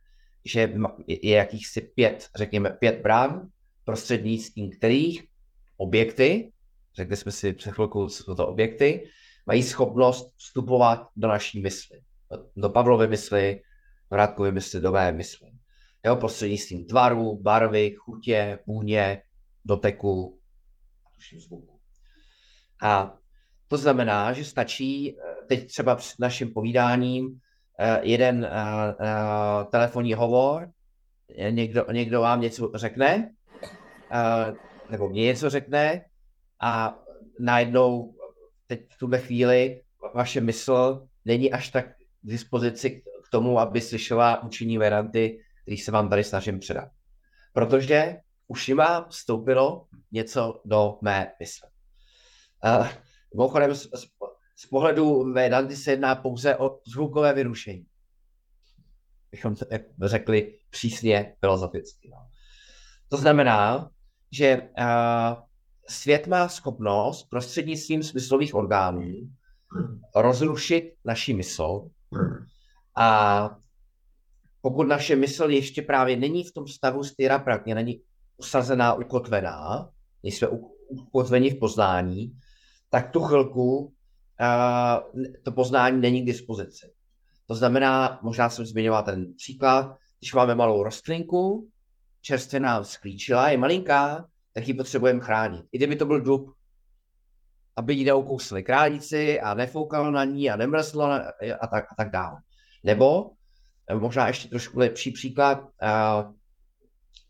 že 0.45 0.73
je 1.07 1.35
jakýchsi 1.35 1.81
pět, 1.81 2.29
řekněme, 2.35 2.69
pět 2.69 3.01
brán, 3.01 3.47
prostřednictvím 3.83 4.71
kterých 4.71 5.27
objekty, 5.77 6.52
řekli 6.95 7.17
jsme 7.17 7.31
si 7.31 7.53
před 7.53 7.71
chvilkou, 7.71 8.09
co 8.09 8.35
to 8.35 8.47
objekty, 8.47 9.09
mají 9.45 9.63
schopnost 9.63 10.33
vstupovat 10.37 11.07
do 11.15 11.27
naší 11.27 11.61
mysli. 11.61 12.01
Do 12.55 12.69
Pavlovy 12.69 13.07
mysli, 13.07 13.61
Vrátkovy 14.09 14.51
mysli, 14.51 14.81
do 14.81 14.91
mé 14.91 15.11
mysli. 15.11 15.51
Jo, 16.05 16.15
prostřednictvím 16.15 16.85
tvaru, 16.85 17.41
barvy, 17.41 17.95
chutě, 17.97 18.59
vůně, 18.67 19.21
doteku, 19.65 20.39
tuším 21.15 21.39
zvuku. 21.39 21.79
A 22.81 23.17
to 23.67 23.77
znamená, 23.77 24.33
že 24.33 24.45
stačí 24.45 25.17
eh, 25.17 25.45
teď 25.47 25.67
třeba 25.67 25.95
před 25.95 26.19
naším 26.19 26.53
povídáním 26.53 27.39
eh, 27.79 27.99
jeden 28.03 28.49
uh, 28.49 29.63
telefonní 29.71 30.13
hovor, 30.13 30.71
někdo, 31.49 31.85
někdo 31.91 32.21
vám 32.21 32.41
něco 32.41 32.71
řekne, 32.75 33.33
nebo 34.89 35.09
mě 35.09 35.21
něco 35.21 35.49
řekne 35.49 36.05
a 36.59 36.99
najednou 37.39 38.15
teď 38.67 38.87
v 38.89 38.97
tuhle 38.97 39.19
chvíli 39.19 39.81
vaše 40.15 40.41
mysl 40.41 41.07
není 41.25 41.53
až 41.53 41.69
tak 41.69 41.85
k 41.95 41.97
dispozici 42.23 43.03
k 43.27 43.29
tomu, 43.31 43.59
aby 43.59 43.81
slyšela 43.81 44.43
učení 44.43 44.77
veranty, 44.77 45.39
který 45.61 45.77
se 45.77 45.91
vám 45.91 46.09
tady 46.09 46.23
snažím 46.23 46.59
předat. 46.59 46.89
Protože 47.53 48.17
už 48.47 48.67
jim 48.67 48.81
vstoupilo 49.09 49.87
něco 50.11 50.61
do 50.65 50.97
mé 51.01 51.33
mysle. 51.39 51.69
Uh, 52.65 52.87
mimochodem, 53.33 53.75
z, 53.75 53.81
z, 53.83 54.05
z 54.55 54.65
pohledu 54.65 55.33
Vedanty 55.33 55.75
se 55.75 55.91
jedná 55.91 56.15
pouze 56.15 56.57
o 56.57 56.79
zvukové 56.87 57.33
vyrušení. 57.33 57.85
Bychom 59.31 59.55
to 59.55 59.65
řekli 60.01 60.59
přísně 60.69 61.35
filozoficky. 61.39 62.09
No. 62.11 62.17
To 63.09 63.17
znamená, 63.17 63.89
že 64.31 64.61
uh, 64.61 65.43
svět 65.87 66.27
má 66.27 66.47
schopnost 66.47 67.29
prostřednictvím 67.29 68.03
smyslových 68.03 68.55
orgánů 68.55 69.29
rozrušit 70.15 70.93
naši 71.05 71.33
mysl 71.33 71.89
a 72.95 73.49
pokud 74.61 74.83
naše 74.87 75.15
mysl 75.15 75.49
ještě 75.49 75.81
právě 75.81 76.17
není 76.17 76.43
v 76.43 76.53
tom 76.53 76.67
stavu 76.67 77.03
styra 77.03 77.39
prakně, 77.39 77.75
není 77.75 78.01
usazená, 78.37 78.93
ukotvená, 78.93 79.89
nejsme 80.23 80.47
ukotveni 80.87 81.49
v 81.49 81.59
poznání, 81.59 82.37
tak 82.89 83.11
tu 83.11 83.19
chvilku 83.19 83.77
uh, 83.77 83.93
to 85.43 85.51
poznání 85.51 86.01
není 86.01 86.21
k 86.21 86.25
dispozici. 86.25 86.93
To 87.47 87.55
znamená, 87.55 88.19
možná 88.21 88.49
jsem 88.49 88.65
zmiňoval 88.65 89.03
ten 89.03 89.33
příklad, 89.33 89.97
když 90.19 90.33
máme 90.33 90.55
malou 90.55 90.83
rostlinku, 90.83 91.69
čerstvě 92.21 92.59
nám 92.59 92.83
sklíčila, 92.83 93.49
je 93.49 93.57
malinká, 93.57 94.25
tak 94.53 94.67
ji 94.67 94.73
potřebujeme 94.73 95.19
chránit. 95.19 95.65
I 95.71 95.77
kdyby 95.77 95.95
to 95.95 96.05
byl 96.05 96.21
dub, 96.21 96.53
aby 97.75 97.93
ji 97.93 98.05
neukousli 98.05 98.63
králíci 98.63 99.41
a 99.41 99.53
nefoukalo 99.53 100.11
na 100.11 100.23
ní 100.23 100.49
a 100.49 100.55
nemrzlo 100.55 101.03
a 101.61 101.67
tak, 101.67 101.85
a 101.91 101.95
tak 101.97 102.11
dále. 102.11 102.41
Nebo 102.83 103.31
možná 103.99 104.27
ještě 104.27 104.49
trošku 104.49 104.79
lepší 104.79 105.11
příklad, 105.11 105.69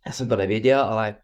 já 0.05 0.11
jsem 0.11 0.29
to 0.29 0.35
nevěděl, 0.35 0.81
ale 0.81 1.15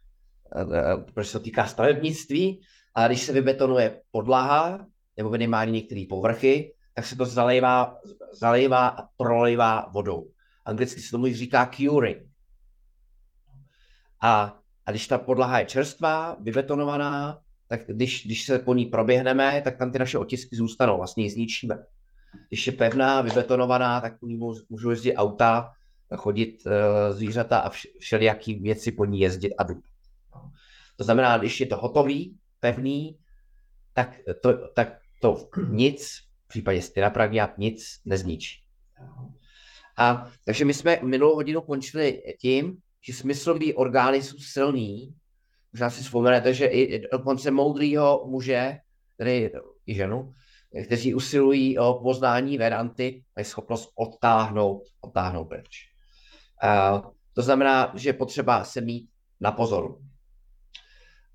proč 1.14 1.28
se 1.28 1.34
to 1.34 1.44
týká 1.44 1.68
stavebnictví, 1.68 2.62
ale 2.96 3.08
když 3.08 3.22
se 3.22 3.34
vybetonuje 3.34 4.02
podlaha, 4.12 4.86
nebo 5.18 5.30
minimálně 5.30 5.72
některé 5.72 6.06
povrchy, 6.10 6.74
tak 6.94 7.06
se 7.06 7.16
to 7.16 7.26
zalejvá, 7.26 7.98
zalejvá 8.34 8.88
a 8.88 9.08
prolejvá 9.18 9.90
vodou. 9.94 10.32
Anglicky 10.66 11.02
se 11.02 11.12
tomu 11.12 11.34
říká 11.34 11.72
curing. 11.76 12.18
A 14.22 14.59
a 14.90 14.92
když 14.92 15.08
ta 15.08 15.18
podlaha 15.18 15.60
je 15.60 15.66
čerstvá, 15.66 16.38
vybetonovaná, 16.40 17.40
tak 17.68 17.82
když, 17.88 18.26
když 18.26 18.46
se 18.46 18.60
po 18.60 18.74
ní 18.74 18.86
proběhneme, 18.86 19.62
tak 19.62 19.78
tam 19.78 19.92
ty 19.92 20.00
naše 20.00 20.18
otisky 20.18 20.56
zůstanou, 20.56 20.98
vlastně 20.98 21.24
ji 21.24 21.30
zničíme. 21.30 21.78
Když 22.48 22.68
je 22.68 22.74
pevná, 22.74 23.22
vybetonovaná, 23.22 24.02
tak 24.02 24.20
po 24.20 24.28
ní 24.28 24.40
můžou 24.70 24.90
jezdit 24.90 25.16
auta, 25.16 25.72
chodit 26.16 26.66
uh, 26.66 26.72
zvířata 27.16 27.60
a 27.60 27.72
všelijaký 28.00 28.54
věci 28.54 28.92
po 28.92 29.06
ní 29.06 29.20
jezdit 29.20 29.54
a 29.58 29.72
jít. 29.72 29.84
To 30.98 31.04
znamená, 31.04 31.38
když 31.38 31.60
je 31.60 31.66
to 31.66 31.78
hotový, 31.78 32.38
pevný, 32.60 33.18
tak 33.94 34.16
to, 34.42 34.68
tak 34.68 35.00
to 35.22 35.50
nic, 35.70 36.18
v 36.46 36.48
případě 36.48 36.82
styrapragnia, 36.82 37.54
nic 37.58 38.00
nezničí. 38.06 38.64
A 39.98 40.32
takže 40.46 40.66
my 40.66 40.74
jsme 40.74 41.00
minulou 41.04 41.36
hodinu 41.36 41.62
končili 41.62 42.22
tím, 42.42 42.78
že 43.02 43.14
smyslové 43.14 43.74
orgány 43.74 44.24
jsou 44.24 44.38
silný. 44.38 45.16
Možná 45.74 45.90
si 45.90 46.04
vzpomenete, 46.04 46.54
že 46.54 46.66
i 46.66 47.08
dokonce 47.12 47.52
moudrýho 47.52 48.26
muže, 48.28 48.78
tedy 49.18 49.52
i 49.86 49.94
ženu, 49.96 50.34
kteří 50.86 51.16
usilují 51.16 51.78
o 51.78 51.94
poznání 51.94 52.58
Vedanty, 52.58 53.24
mají 53.36 53.46
schopnost 53.46 53.92
odtáhnout, 53.96 54.84
odtáhnout 55.02 55.46
pryč. 55.46 55.90
To 57.34 57.42
znamená, 57.42 57.92
že 57.96 58.10
je 58.10 58.14
potřeba 58.14 58.64
se 58.64 58.82
mít 58.82 59.10
na 59.40 59.52
pozoru. 59.52 59.96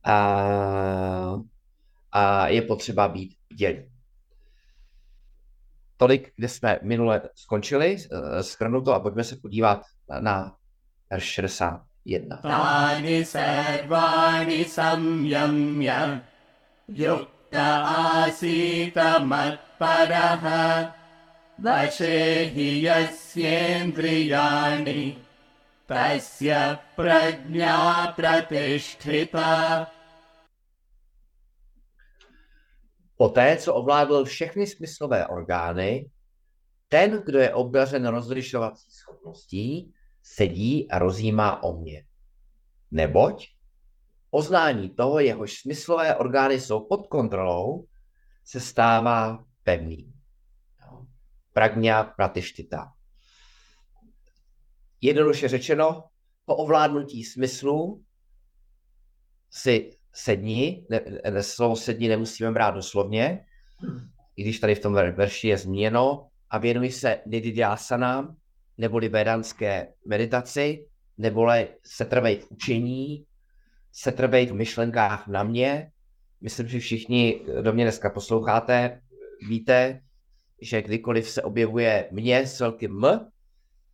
Uh, 0.07 1.42
a 2.12 2.48
je 2.48 2.62
potřeba 2.62 3.09
být 3.09 3.37
dělí. 3.57 3.90
Tolik, 5.96 6.33
kde 6.37 6.48
jsme 6.48 6.79
minule 6.83 7.22
skončili, 7.35 7.96
uh, 8.72 8.83
to 8.85 8.94
a 8.94 9.00
pojďme 9.00 9.24
se 9.24 9.37
podívat 9.37 9.83
na 10.20 10.57
verš 11.14 11.46
61. 11.46 12.42
Táni 12.42 13.22
serváni 13.24 14.64
samyamya 14.66 16.20
yukta 16.90 17.87
asita 18.27 19.22
matparaha 19.22 20.90
vašehi 21.62 22.83
yasyendriyani 22.83 25.14
tasya 25.87 26.83
prajna 26.98 28.11
pratishtita 28.16 29.87
Poté, 33.16 33.57
co 33.57 33.74
ovládl 33.74 34.24
všechny 34.24 34.66
smyslové 34.66 35.27
orgány, 35.27 36.11
ten, 36.88 37.22
kdo 37.27 37.38
je 37.38 37.55
obdařen 37.55 38.07
rozlišovací 38.07 38.90
schopností, 38.90 39.94
sedí 40.24 40.90
a 40.90 40.98
rozjímá 40.98 41.62
o 41.62 41.76
mě. 41.76 42.06
Neboť 42.90 43.48
poznání 44.30 44.90
toho, 44.90 45.20
jehož 45.20 45.52
smyslové 45.58 46.16
orgány 46.16 46.60
jsou 46.60 46.87
pod 46.87 47.06
kontrolou, 47.06 47.87
se 48.44 48.60
stává 48.60 49.44
pevný. 49.62 50.12
Pragňa 51.52 52.04
pratištita. 52.04 52.92
Jednoduše 55.00 55.48
řečeno, 55.48 56.04
po 56.44 56.56
ovládnutí 56.56 57.24
smyslu 57.24 58.04
si 59.50 59.96
sedni, 60.12 60.87
ne, 60.90 61.00
ne, 61.30 61.42
slovo 61.42 61.76
sedni 61.76 62.08
nemusíme 62.08 62.52
brát 62.52 62.70
doslovně, 62.70 63.46
i 64.37 64.42
když 64.42 64.58
tady 64.58 64.74
v 64.74 64.80
tom 64.80 64.94
verši 64.94 65.48
je 65.48 65.58
změno, 65.58 66.28
a 66.50 66.58
věnuj 66.58 66.90
se 66.90 67.20
nididyasanám, 67.26 68.37
neboli 68.78 69.08
vedanské 69.08 69.88
meditaci, 70.06 70.87
neboli 71.18 71.68
setrvej 71.82 72.37
v 72.37 72.50
učení, 72.50 73.26
setrvej 73.92 74.46
v 74.46 74.54
myšlenkách 74.54 75.28
na 75.28 75.42
mě. 75.42 75.90
Myslím, 76.40 76.68
že 76.68 76.78
všichni, 76.78 77.40
kdo 77.60 77.72
mě 77.72 77.84
dneska 77.84 78.10
posloucháte, 78.10 79.00
víte, 79.48 80.00
že 80.62 80.82
kdykoliv 80.82 81.28
se 81.28 81.42
objevuje 81.42 82.08
mě 82.12 82.46
s 82.46 82.60
velkým 82.60 83.04
M, 83.04 83.30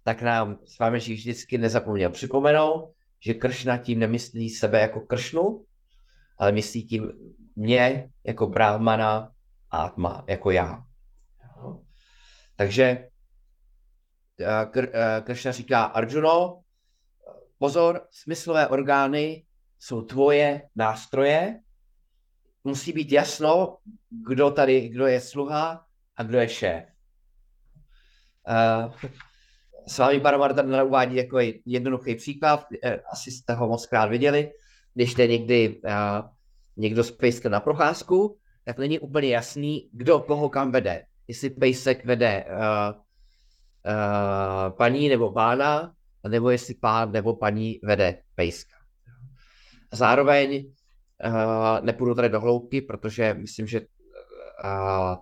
tak 0.05 0.23
nám 0.23 0.59
s 0.65 0.79
vámi 0.79 0.99
vždycky 0.99 1.59
nezapomněl 1.59 2.11
připomenout, 2.11 2.95
že 3.21 3.35
Kršna 3.35 3.79
tím 3.79 3.99
nemyslí 3.99 4.51
sebe 4.51 4.81
jako 4.81 5.01
Kršnu, 5.01 5.65
ale 6.39 6.53
myslí 6.53 6.87
tím 6.87 7.13
mě 7.57 8.11
jako 8.25 8.47
Brahmana 8.47 9.33
a 9.71 9.83
Atma, 9.83 10.25
jako 10.29 10.51
já. 10.51 10.85
Takže 12.57 13.10
Eh, 14.41 15.23
Kršna 15.25 15.53
říká 15.53 15.85
Arjuno, 15.85 16.63
pozor, 17.59 18.07
smyslové 18.11 18.69
orgány 18.69 19.45
jsou 19.79 20.03
tvoje 20.03 20.63
nástroje, 20.77 21.61
musí 22.65 22.93
být 22.93 23.13
jasno, 23.13 23.77
kdo 24.29 24.51
tady, 24.51 24.89
kdo 24.89 25.07
je 25.07 25.21
sluha 25.21 25.85
a 26.17 26.23
kdo 26.23 26.39
je 26.39 26.49
šéf. 26.49 26.85
Uh, 28.49 28.95
s 29.87 29.99
vámi 29.99 30.21
Baromar 30.21 30.55
tady 30.55 30.83
uvádí 30.83 31.17
jako 31.17 31.39
jednoduchý 31.67 32.15
příklad, 32.15 32.67
eh, 32.85 33.01
asi 33.13 33.31
jste 33.31 33.55
ho 33.55 33.69
moc 33.69 33.87
krát 33.87 34.07
viděli, 34.07 34.53
když 34.95 35.15
jde 35.15 35.27
někdy 35.27 35.81
uh, 35.85 35.93
někdo 36.77 37.05
z 37.05 37.11
Pejska 37.11 37.49
na 37.49 37.61
procházku, 37.61 38.39
tak 38.65 38.79
není 38.79 38.99
úplně 38.99 39.29
jasný, 39.29 39.89
kdo 39.93 40.21
koho 40.21 40.49
kam 40.49 40.71
vede. 40.71 41.05
Jestli 41.29 41.51
Pejsek 41.51 42.05
vede 42.05 42.45
uh, 42.45 43.03
uh, 43.87 44.77
paní 44.77 45.09
nebo 45.09 45.33
pána, 45.33 45.95
nebo 46.29 46.51
jestli 46.51 46.75
pán 46.75 47.13
nebo 47.13 47.37
paní 47.37 47.81
vede 47.83 48.23
Pejska. 48.35 48.77
Zároveň 49.93 50.67
uh, 51.27 51.85
nepůjdu 51.85 52.15
tady 52.15 52.29
do 52.29 52.41
hloubky, 52.41 52.83
protože 52.83 53.35
myslím, 53.35 53.67
že 53.67 53.81
uh, 53.81 53.87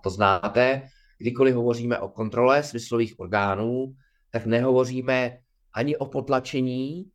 to 0.03 0.09
znáte. 0.09 0.89
Kdykoliv 1.17 1.55
hovoříme 1.55 1.99
o 1.99 2.09
kontrole 2.09 2.63
smyslových 2.63 3.19
orgánů, 3.19 3.95
tak 4.31 4.45
nehovoříme 4.45 5.37
ani 5.73 5.97
o 5.97 6.05
potlačení, 6.05 7.11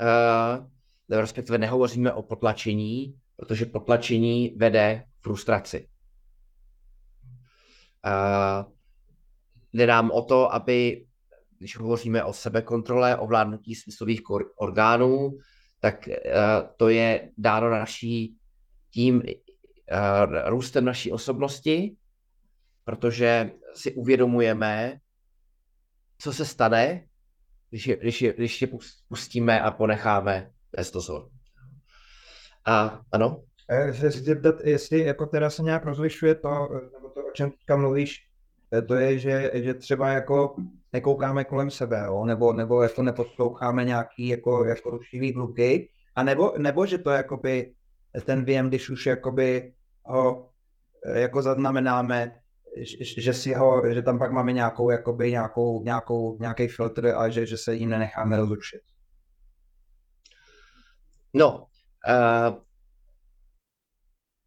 uh, 0.00 1.18
respektive 1.18 1.58
nehovoříme 1.58 2.12
o 2.12 2.22
potlačení, 2.22 3.18
protože 3.36 3.66
potlačení 3.66 4.54
vede 4.56 5.04
frustraci. 5.20 5.88
Uh, 8.06 8.75
jde 9.76 9.86
nám 9.86 10.10
o 10.10 10.22
to, 10.22 10.54
aby, 10.54 11.06
když 11.58 11.78
hovoříme 11.78 12.24
o 12.24 12.32
sebekontrole, 12.32 13.16
ovládnutí 13.16 13.74
smyslových 13.74 14.20
orgánů, 14.56 15.38
tak 15.80 16.08
uh, 16.08 16.12
to 16.76 16.88
je 16.88 17.30
dáno 17.38 17.70
naší 17.70 18.36
tím 18.90 19.16
uh, 19.16 19.22
růstem 20.46 20.84
naší 20.84 21.12
osobnosti, 21.12 21.96
protože 22.84 23.50
si 23.74 23.94
uvědomujeme, 23.94 24.98
co 26.18 26.32
se 26.32 26.44
stane, 26.44 27.06
když 27.70 27.86
je, 27.86 27.96
když 27.96 28.22
je, 28.22 28.32
když 28.32 28.62
je 28.62 28.68
pustíme 29.08 29.60
a 29.60 29.70
ponecháme 29.70 30.50
testosteron. 30.70 31.28
A 32.66 33.00
ano? 33.12 33.42
Se 33.92 34.10
chci 34.10 34.20
zeptat, 34.20 34.54
jestli 34.64 34.98
jako 34.98 35.26
teda 35.26 35.50
se 35.50 35.62
nějak 35.62 35.84
rozlišuje 35.84 36.34
to, 36.34 36.48
nebo 36.92 37.08
to, 37.08 37.20
o 37.20 37.32
čem 37.34 37.50
teďka 37.50 37.76
mluvíš, 37.76 38.18
eh, 38.18 38.25
to 38.82 38.94
je, 38.94 39.18
že, 39.18 39.50
že 39.54 39.74
třeba 39.74 40.08
jako 40.08 40.56
nekoukáme 40.92 41.44
kolem 41.44 41.70
sebe, 41.70 42.02
jo? 42.06 42.24
Nebo, 42.24 42.52
nebo 42.52 42.82
jako 42.82 43.02
neposloucháme 43.02 43.84
nějaký 43.84 44.28
jako, 44.28 44.64
jako 44.64 44.90
rušivý 44.90 45.32
hluky, 45.32 45.90
a 46.16 46.22
nebo, 46.22 46.52
nebo 46.58 46.86
že 46.86 46.98
to 46.98 47.10
jakoby 47.10 47.74
ten 48.24 48.44
věm, 48.44 48.68
když 48.68 48.90
už 48.90 49.06
jakoby 49.06 49.72
ho 50.04 50.50
eh, 51.06 51.20
jako 51.20 51.42
zaznamenáme, 51.42 52.40
že 53.16 53.34
si 53.34 53.54
ho, 53.54 53.82
že 53.94 54.02
tam 54.02 54.18
pak 54.18 54.32
máme 54.32 54.52
nějakou, 54.52 54.90
jakoby 54.90 55.30
nějakou, 55.30 55.82
nějakou, 55.82 56.38
nějaký 56.40 56.68
filtr 56.68 57.06
a 57.06 57.28
že, 57.28 57.46
že 57.46 57.56
se 57.56 57.74
jim 57.74 57.90
nenecháme 57.90 58.36
rozrušit. 58.36 58.80
No, 61.34 61.58
uh, 61.58 62.56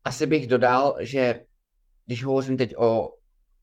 asi 0.04 0.26
bych 0.26 0.48
dodal, 0.48 0.96
že 1.00 1.46
když 2.06 2.24
hovořím 2.24 2.58
teď 2.58 2.78
o 2.78 3.10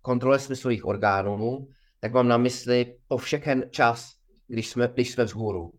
kontrole 0.06 0.38
smyslových 0.38 0.84
orgánů, 0.84 1.68
tak 2.00 2.12
mám 2.12 2.28
na 2.28 2.36
mysli 2.36 2.98
po 3.08 3.16
všechen 3.18 3.64
čas, 3.70 4.14
když 4.46 4.70
jsme, 4.70 4.88
když 4.94 5.10
jsme 5.10 5.24
vzhůru. 5.24 5.72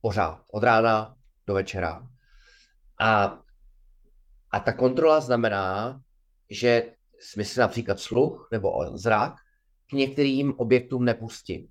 Pořád. 0.00 0.44
Od 0.52 0.62
rána 0.62 1.16
do 1.46 1.54
večera. 1.54 2.08
A, 3.00 3.40
a 4.50 4.60
ta 4.60 4.72
kontrola 4.72 5.20
znamená, 5.20 6.00
že 6.50 6.92
smysl 7.20 7.60
například 7.60 8.00
sluch 8.00 8.48
nebo 8.52 8.98
zrak 8.98 9.34
k 9.86 9.92
některým 9.92 10.54
objektům 10.56 11.04
nepustím. 11.04 11.68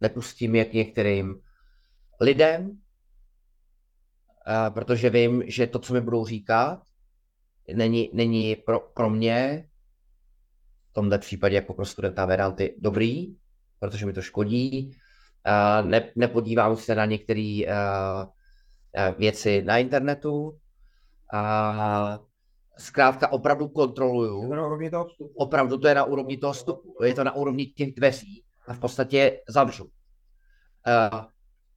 Nepustím 0.00 0.54
je 0.54 0.64
k 0.64 0.72
některým 0.72 1.40
lidem, 2.20 2.80
protože 4.74 5.10
vím, 5.10 5.42
že 5.46 5.66
to, 5.66 5.78
co 5.78 5.94
mi 5.94 6.00
budou 6.00 6.26
říkat, 6.26 6.82
není, 7.74 8.10
není 8.12 8.56
pro, 8.56 8.80
pro 8.80 9.10
mě 9.10 9.68
v 10.96 11.00
tomto 11.04 11.18
případě 11.18 11.56
jako 11.56 11.74
pro 11.74 11.84
studenta 11.84 12.26
Vedanty 12.26 12.74
dobrý, 12.78 13.36
protože 13.80 14.06
mi 14.06 14.12
to 14.12 14.22
škodí. 14.22 14.96
A 15.44 15.82
ne, 15.82 16.12
nepodívám 16.16 16.76
se 16.76 16.94
na 16.94 17.04
některé 17.04 17.60
věci 19.18 19.62
na 19.62 19.78
internetu. 19.78 20.58
A 21.32 22.18
zkrátka 22.78 23.32
opravdu 23.32 23.68
kontroluju. 23.68 24.48
To 24.48 24.54
na 24.54 24.66
úrovni 24.66 24.90
toho 24.90 25.04
vstupu. 25.04 25.32
Opravdu 25.36 25.78
to 25.78 25.88
je 25.88 25.94
na 25.94 26.04
úrovni 26.04 26.36
toho 26.36 26.52
vstupu. 26.52 26.96
Je 27.04 27.14
to 27.14 27.24
na 27.24 27.34
úrovni 27.34 27.66
těch 27.66 27.94
dveří 27.94 28.44
a 28.68 28.74
v 28.74 28.78
podstatě 28.78 29.40
zavřu. 29.48 29.84
Uh, 29.84 29.90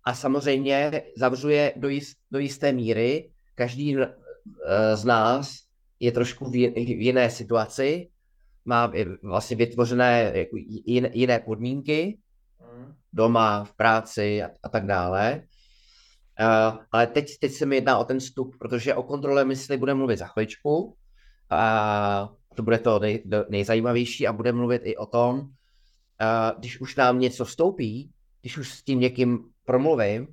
a 0.04 0.14
samozřejmě 0.14 1.04
zavřu 1.18 1.50
je 1.50 1.74
do, 1.76 1.90
jist, 1.90 2.18
do 2.32 2.40
jisté 2.40 2.72
míry. 2.72 3.32
Každý 3.56 3.98
uh, 3.98 4.04
z 4.94 5.06
nás 5.06 5.56
je 6.00 6.12
trošku 6.12 6.46
v, 6.46 6.52
v 6.52 7.02
jiné 7.02 7.30
situaci, 7.30 8.10
má 8.70 8.92
vlastně 9.24 9.56
vytvořené 9.56 10.32
jako 10.36 10.56
jiné, 10.86 11.10
jiné 11.14 11.40
podmínky 11.40 12.20
doma, 13.14 13.64
v 13.64 13.74
práci 13.74 14.44
a, 14.44 14.50
a 14.64 14.70
tak 14.70 14.86
dále. 14.86 15.44
Uh, 16.40 16.78
ale 16.92 17.08
teď, 17.08 17.40
teď 17.40 17.52
se 17.52 17.66
mi 17.66 17.76
jedná 17.76 17.98
o 17.98 18.04
ten 18.04 18.20
vstup, 18.20 18.56
protože 18.60 18.96
o 18.96 19.04
kontrole 19.04 19.46
mysli 19.46 19.78
budeme 19.78 19.98
mluvit 19.98 20.18
za 20.18 20.28
chviličku. 20.28 20.96
A 21.50 22.30
to 22.56 22.64
bude 22.64 22.78
to 22.78 23.00
nej, 23.00 23.24
nejzajímavější 23.50 24.28
a 24.28 24.34
budeme 24.34 24.58
mluvit 24.58 24.82
i 24.86 24.98
o 24.98 25.06
tom, 25.06 25.40
uh, 25.40 25.48
když 26.60 26.82
už 26.82 26.96
nám 26.96 27.20
něco 27.20 27.46
vstoupí, 27.46 28.12
když 28.42 28.58
už 28.58 28.74
s 28.74 28.84
tím 28.84 29.00
někým 29.00 29.40
promluvím, 29.66 30.28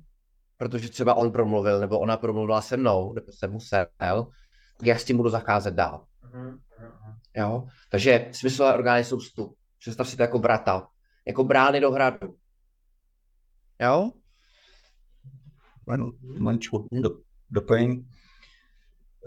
protože 0.57 0.89
třeba 0.89 1.13
on 1.13 1.31
promluvil, 1.31 1.79
nebo 1.79 1.99
ona 1.99 2.17
promluvila 2.17 2.61
se 2.61 2.77
mnou, 2.77 3.13
nebo 3.13 3.31
jsem 3.31 3.51
musel, 3.51 3.85
tak 4.77 4.87
já 4.87 4.97
s 4.97 5.03
tím 5.03 5.17
budu 5.17 5.29
zacházet 5.29 5.73
dál. 5.73 6.05
Jo? 7.35 7.67
Takže 7.89 8.29
smyslové 8.31 8.73
orgány 8.73 9.03
jsou 9.03 9.17
vstup. 9.17 9.57
Představ 9.79 10.09
si 10.09 10.17
to 10.17 10.23
jako 10.23 10.39
brata, 10.39 10.87
jako 11.25 11.43
brány 11.43 11.79
do 11.79 11.91
hradu. 11.91 12.37
Jo? 13.81 14.11
manču 16.39 16.87
do, 16.91 17.09
doplnění. 17.49 18.09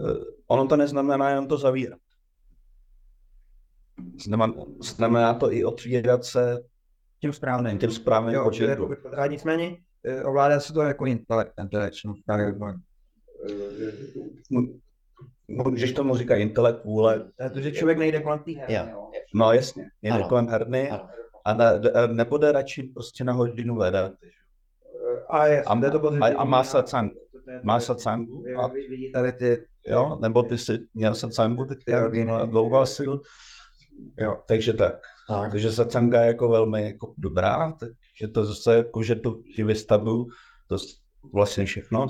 Uh, 0.01 0.25
ono 0.46 0.66
to 0.66 0.77
neznamená 0.77 1.31
jenom 1.31 1.49
to 1.49 1.59
zavírat. 1.59 2.01
Znamená, 4.25 4.55
znamená 4.83 5.35
to 5.35 5.53
i 5.53 5.64
otvírat 5.64 6.25
se 6.25 6.59
tím 7.20 7.33
správným. 7.33 7.79
Tím 7.79 7.90
správným 7.90 8.35
jo, 8.35 8.44
početku. 8.44 8.94
A 9.16 9.27
nicméně 9.27 9.77
eh, 10.05 10.25
ovládá 10.25 10.61
se 10.61 10.73
to 10.73 10.83
jako 10.83 11.07
intelekt, 11.07 11.55
intelektual. 11.61 12.75
Můžeš 15.50 15.92
tomu 15.92 16.16
říkat 16.16 16.34
intelekt, 16.34 16.84
vůle. 16.84 17.24
To, 17.52 17.60
že 17.60 17.72
člověk 17.72 17.98
nejde 17.98 18.20
kolem 18.20 18.38
té 18.38 18.52
herny, 18.52 18.90
jo. 18.92 19.10
No 19.34 19.52
jasně, 19.52 19.90
nejde 20.02 20.18
Ano. 20.18 20.28
kolem 20.28 20.48
herny 20.48 20.90
Ano. 20.90 21.08
a 21.44 21.54
ne, 21.54 21.80
nebude 22.12 22.52
radši 22.52 22.82
prostě 22.82 23.24
na 23.24 23.32
hodinu 23.32 23.76
vedat. 23.76 24.12
A, 25.28 25.38
A- 25.66 25.80
to 25.90 26.00
pozitivní, 26.00 26.34
a- 26.36 26.40
a 26.40 26.44
má 26.44 26.58
je- 26.58 26.64
Má 27.62 27.80
satsangu 27.80 28.44
a 28.64 28.70
tady 29.12 29.32
ty, 29.32 29.66
jo, 29.86 30.18
nebo 30.22 30.42
ty 30.42 30.58
jsi 30.58 30.78
měl 30.94 31.14
satsangu, 31.14 31.64
ty 31.64 31.76
ty 31.76 31.92
Jo, 31.92 32.08
měl 32.10 32.46
dlouho 32.46 32.86
sil. 32.96 33.12
Jo, 34.18 34.38
takže 34.48 34.72
tak. 34.72 34.94
Tak. 35.28 35.50
Takže 35.50 35.72
satsanga 35.72 36.20
je 36.20 36.26
jako 36.26 36.48
velmi 36.48 36.84
jako 36.84 37.14
dobrá, 37.18 37.72
takže 37.72 38.32
to 38.34 38.44
zase 38.44 38.76
jako, 38.76 39.02
že 39.02 39.14
to 39.14 39.40
ti 39.56 39.64
vystavu, 39.64 40.26
to 40.68 40.76
vlastně 41.32 41.64
všechno, 41.64 42.06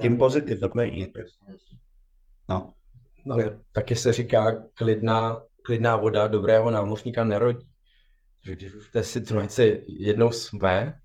tím 0.00 0.16
pozitivně. 0.18 0.68
No, 2.48 2.76
No, 3.26 3.36
taky 3.72 3.96
se 3.96 4.12
říká 4.12 4.62
klidná, 4.74 5.42
klidná 5.64 5.96
voda 5.96 6.26
dobrého 6.26 6.70
námořníka 6.70 7.24
nerodí. 7.24 7.68
Takže 8.44 8.56
když 8.56 8.74
už 8.74 8.88
v 8.88 8.92
té 8.92 9.04
situaci 9.04 9.84
jednou 9.88 10.30
jsme, 10.32 10.98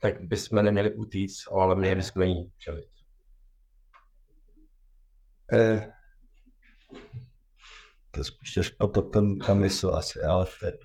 tak 0.00 0.20
bychom 0.20 0.64
neměli 0.64 0.94
utíct, 0.94 1.52
ale 1.52 1.76
měli 1.76 1.94
bychom 1.94 2.22
jí 2.22 2.52
čelit. 2.58 2.88
eh, 5.52 5.92
to 8.10 8.20
je 8.20 8.24
spíš 8.24 8.72
o 8.78 8.88
to 8.88 9.02
ten, 9.02 9.38
ten 9.38 9.58
mysl 9.58 9.94
asi, 9.94 10.20
ale 10.22 10.46
to 10.60 10.66
je 10.66 10.78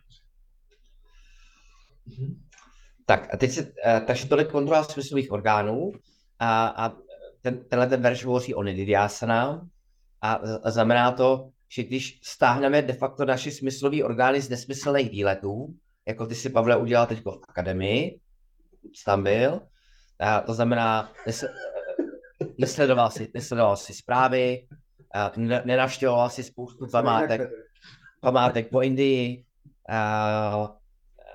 Tak 3.06 3.34
a 3.34 3.38
teď 3.38 3.52
se, 3.52 3.74
eh, 3.86 4.02
takže 4.08 4.28
tolik 4.28 4.52
kontrola 4.52 4.84
smyslových 4.84 5.32
orgánů 5.32 5.92
a, 6.40 6.68
a 6.68 6.96
ten, 7.42 7.66
tenhle 7.70 7.88
ten 7.88 8.02
verš 8.02 8.26
hovoří 8.26 8.56
o 8.56 8.64
nididiásana 8.64 9.68
a, 10.24 10.40
a 10.64 10.72
znamená 10.72 11.12
to, 11.12 11.50
že 11.70 11.84
když 11.84 12.20
stáhneme 12.24 12.82
de 12.82 12.94
facto 12.94 13.26
naše 13.26 13.52
smyslové 13.52 14.04
orgány 14.04 14.42
z 14.42 14.50
nesmyslných 14.50 15.10
výletů, 15.10 15.74
jako 16.08 16.28
ty 16.28 16.36
si 16.36 16.50
Pavle 16.50 16.78
udělal 16.78 17.06
teď 17.06 17.24
v 17.26 17.40
akademii, 17.50 18.20
tam 19.06 19.24
byl, 19.24 19.62
A 20.20 20.42
to 20.42 20.54
znamená, 20.54 21.12
nes, 21.28 21.46
nesledoval, 22.58 23.12
si, 23.12 23.32
nesledoval 23.34 23.78
si 23.78 23.94
zprávy, 23.94 24.68
a 25.14 25.32
ne, 25.38 25.62
nenavštěvoval 25.66 26.30
si 26.30 26.44
spoustu 26.44 26.88
památek, 26.92 27.42
památek 28.22 28.70
po 28.70 28.82
Indii, 28.82 29.46
a, 29.90 30.70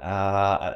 a, 0.01 0.75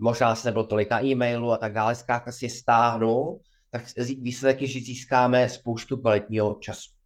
možná 0.00 0.34
se 0.34 0.48
nebyl 0.48 0.64
tolik 0.64 0.90
na 0.90 1.04
e-mailu 1.04 1.52
a 1.52 1.56
tak 1.56 1.72
dále, 1.72 1.94
zkrátka 1.94 2.32
si 2.32 2.44
je 2.44 2.50
stáhnu, 2.50 3.40
tak 3.70 3.82
výsledek 4.18 4.62
je, 4.62 4.68
že 4.68 4.80
získáme 4.80 5.48
spoustu 5.48 5.96
kvalitního 5.96 6.54
času. 6.54 7.01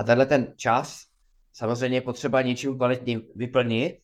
A 0.00 0.04
tenhle 0.04 0.26
ten 0.26 0.52
čas 0.56 1.06
samozřejmě 1.52 1.96
je 1.96 2.00
potřeba 2.00 2.42
něčím 2.42 2.76
kvalitním 2.76 3.22
vyplnit, 3.34 3.98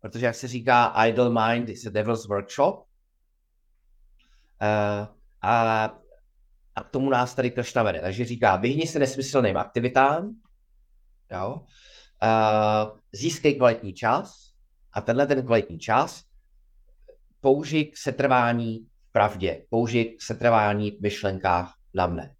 protože 0.00 0.26
jak 0.26 0.34
se 0.34 0.48
říká, 0.48 0.94
idle 1.06 1.30
mind 1.30 1.68
is 1.68 1.86
a 1.86 1.90
devil's 1.90 2.26
workshop. 2.26 2.78
Uh, 2.78 2.86
a, 5.42 5.84
a 6.74 6.82
k 6.84 6.90
tomu 6.90 7.10
nás 7.10 7.34
tady 7.34 7.50
Kršna 7.50 7.82
vede. 7.82 8.00
Takže 8.00 8.24
říká, 8.24 8.56
vyhni 8.56 8.86
se 8.86 8.98
nesmyslným 8.98 9.56
aktivitám, 9.56 10.36
jo? 11.30 11.54
Uh, 11.56 12.98
získej 13.12 13.54
kvalitní 13.54 13.94
čas 13.94 14.52
a 14.92 15.00
tenhle 15.00 15.26
ten 15.26 15.46
kvalitní 15.46 15.78
čas 15.78 16.24
použij 17.40 17.84
k 17.84 17.96
setrvání 17.96 18.86
v 19.08 19.12
pravdě, 19.12 19.66
použij 19.70 20.04
k 20.04 20.22
setrvání 20.22 20.90
v 20.90 21.00
myšlenkách 21.00 21.74
na 21.94 22.06
mne. 22.06 22.34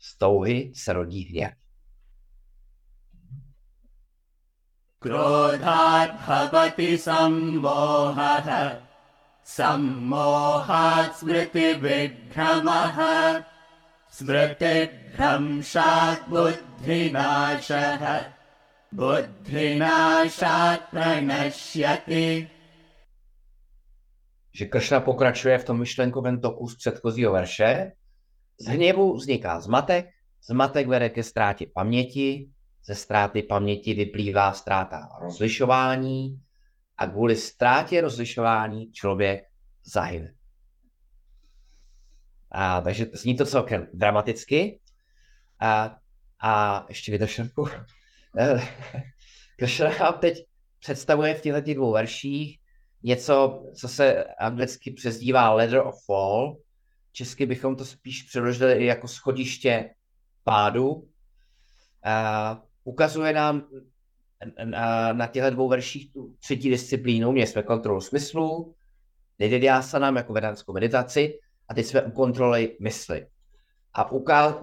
z 0.00 0.18
touhy 0.18 0.72
se 0.74 0.92
rodí 0.92 1.24
hněv. 1.24 1.52
क्रोधात् 5.04 6.12
भवति 6.26 6.96
सम्मोहः 6.96 8.46
सम्मोहात् 9.44 11.16
स्मृतिविभ्रमः 11.16 12.98
स्मृतिभ्रंशात् 14.10 16.28
बुद्धिनाशः 16.28 18.04
बुद्धिनाशात् 18.94 20.90
प्रणश्यति 20.90 22.48
Že 24.54 24.64
Kršna 24.66 25.00
pokračuje 25.00 25.58
v 25.58 25.64
tom 25.64 25.78
myšlenkovém 25.78 26.40
toku 26.40 26.68
z 26.68 26.76
předchozího 26.76 27.32
verše. 27.32 27.92
Z 28.60 28.66
hněvu 28.66 29.16
vzniká 29.16 29.60
zmatek, 29.60 30.06
zmatek 30.46 30.88
vede 30.88 31.08
ke 31.08 31.22
ztrátě 31.22 31.66
paměti, 31.74 32.50
ze 32.86 32.94
ztráty 32.94 33.42
paměti 33.42 33.94
vyplývá 33.94 34.52
ztráta 34.52 35.08
rozlišování 35.20 36.40
a 36.98 37.06
kvůli 37.06 37.36
ztrátě 37.36 38.00
rozlišování 38.00 38.92
člověk 38.92 39.44
zahyne. 39.84 40.34
A, 42.50 42.80
takže 42.80 43.06
zní 43.12 43.36
to 43.36 43.44
celkem 43.46 43.88
dramaticky. 43.92 44.80
A, 45.60 45.96
a 46.42 46.86
ještě 46.88 47.12
vydržku. 48.35 48.59
Kršna 49.57 50.11
teď 50.11 50.45
představuje 50.79 51.33
v 51.33 51.41
těchto 51.41 51.73
dvou 51.73 51.93
verších 51.93 52.59
něco, 53.03 53.63
co 53.75 53.87
se 53.87 54.23
anglicky 54.23 54.91
přezdívá 54.91 55.53
ladder 55.53 55.79
of 55.79 56.05
fall. 56.05 56.57
Česky 57.11 57.45
bychom 57.45 57.75
to 57.75 57.85
spíš 57.85 58.23
přeložili 58.23 58.85
jako 58.85 59.07
schodiště 59.07 59.89
pádu. 60.43 61.07
A 62.03 62.61
ukazuje 62.83 63.33
nám 63.33 63.67
na, 64.65 65.13
na 65.13 65.27
těchto 65.27 65.49
dvou 65.49 65.69
verších 65.69 66.13
tu 66.13 66.35
třetí 66.39 66.69
disciplínu. 66.69 67.31
Měli 67.31 67.47
jsme 67.47 67.63
kontrolu 67.63 68.01
smyslu, 68.01 68.75
nám 69.99 70.15
jako 70.15 70.33
vedanskou 70.33 70.73
meditaci 70.73 71.39
a 71.67 71.73
teď 71.73 71.85
jsme 71.85 72.01
u 72.01 72.11
kontroly 72.11 72.77
mysli. 72.81 73.27
A 73.93 74.11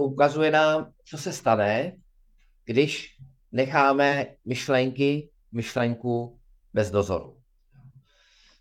ukazuje 0.04 0.50
nám, 0.50 0.92
co 1.04 1.18
se 1.18 1.32
stane, 1.32 1.96
když 2.64 3.16
necháme 3.56 4.26
myšlenky, 4.44 5.30
myšlenku 5.52 6.40
bez 6.74 6.90
dozoru. 6.90 7.40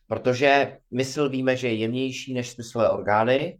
Protože 0.08 0.77
mysl 0.91 1.29
víme, 1.29 1.58
že 1.58 1.67
je 1.67 1.75
jemnější 1.75 2.34
než 2.34 2.49
smyslové 2.49 2.89
orgány 2.89 3.60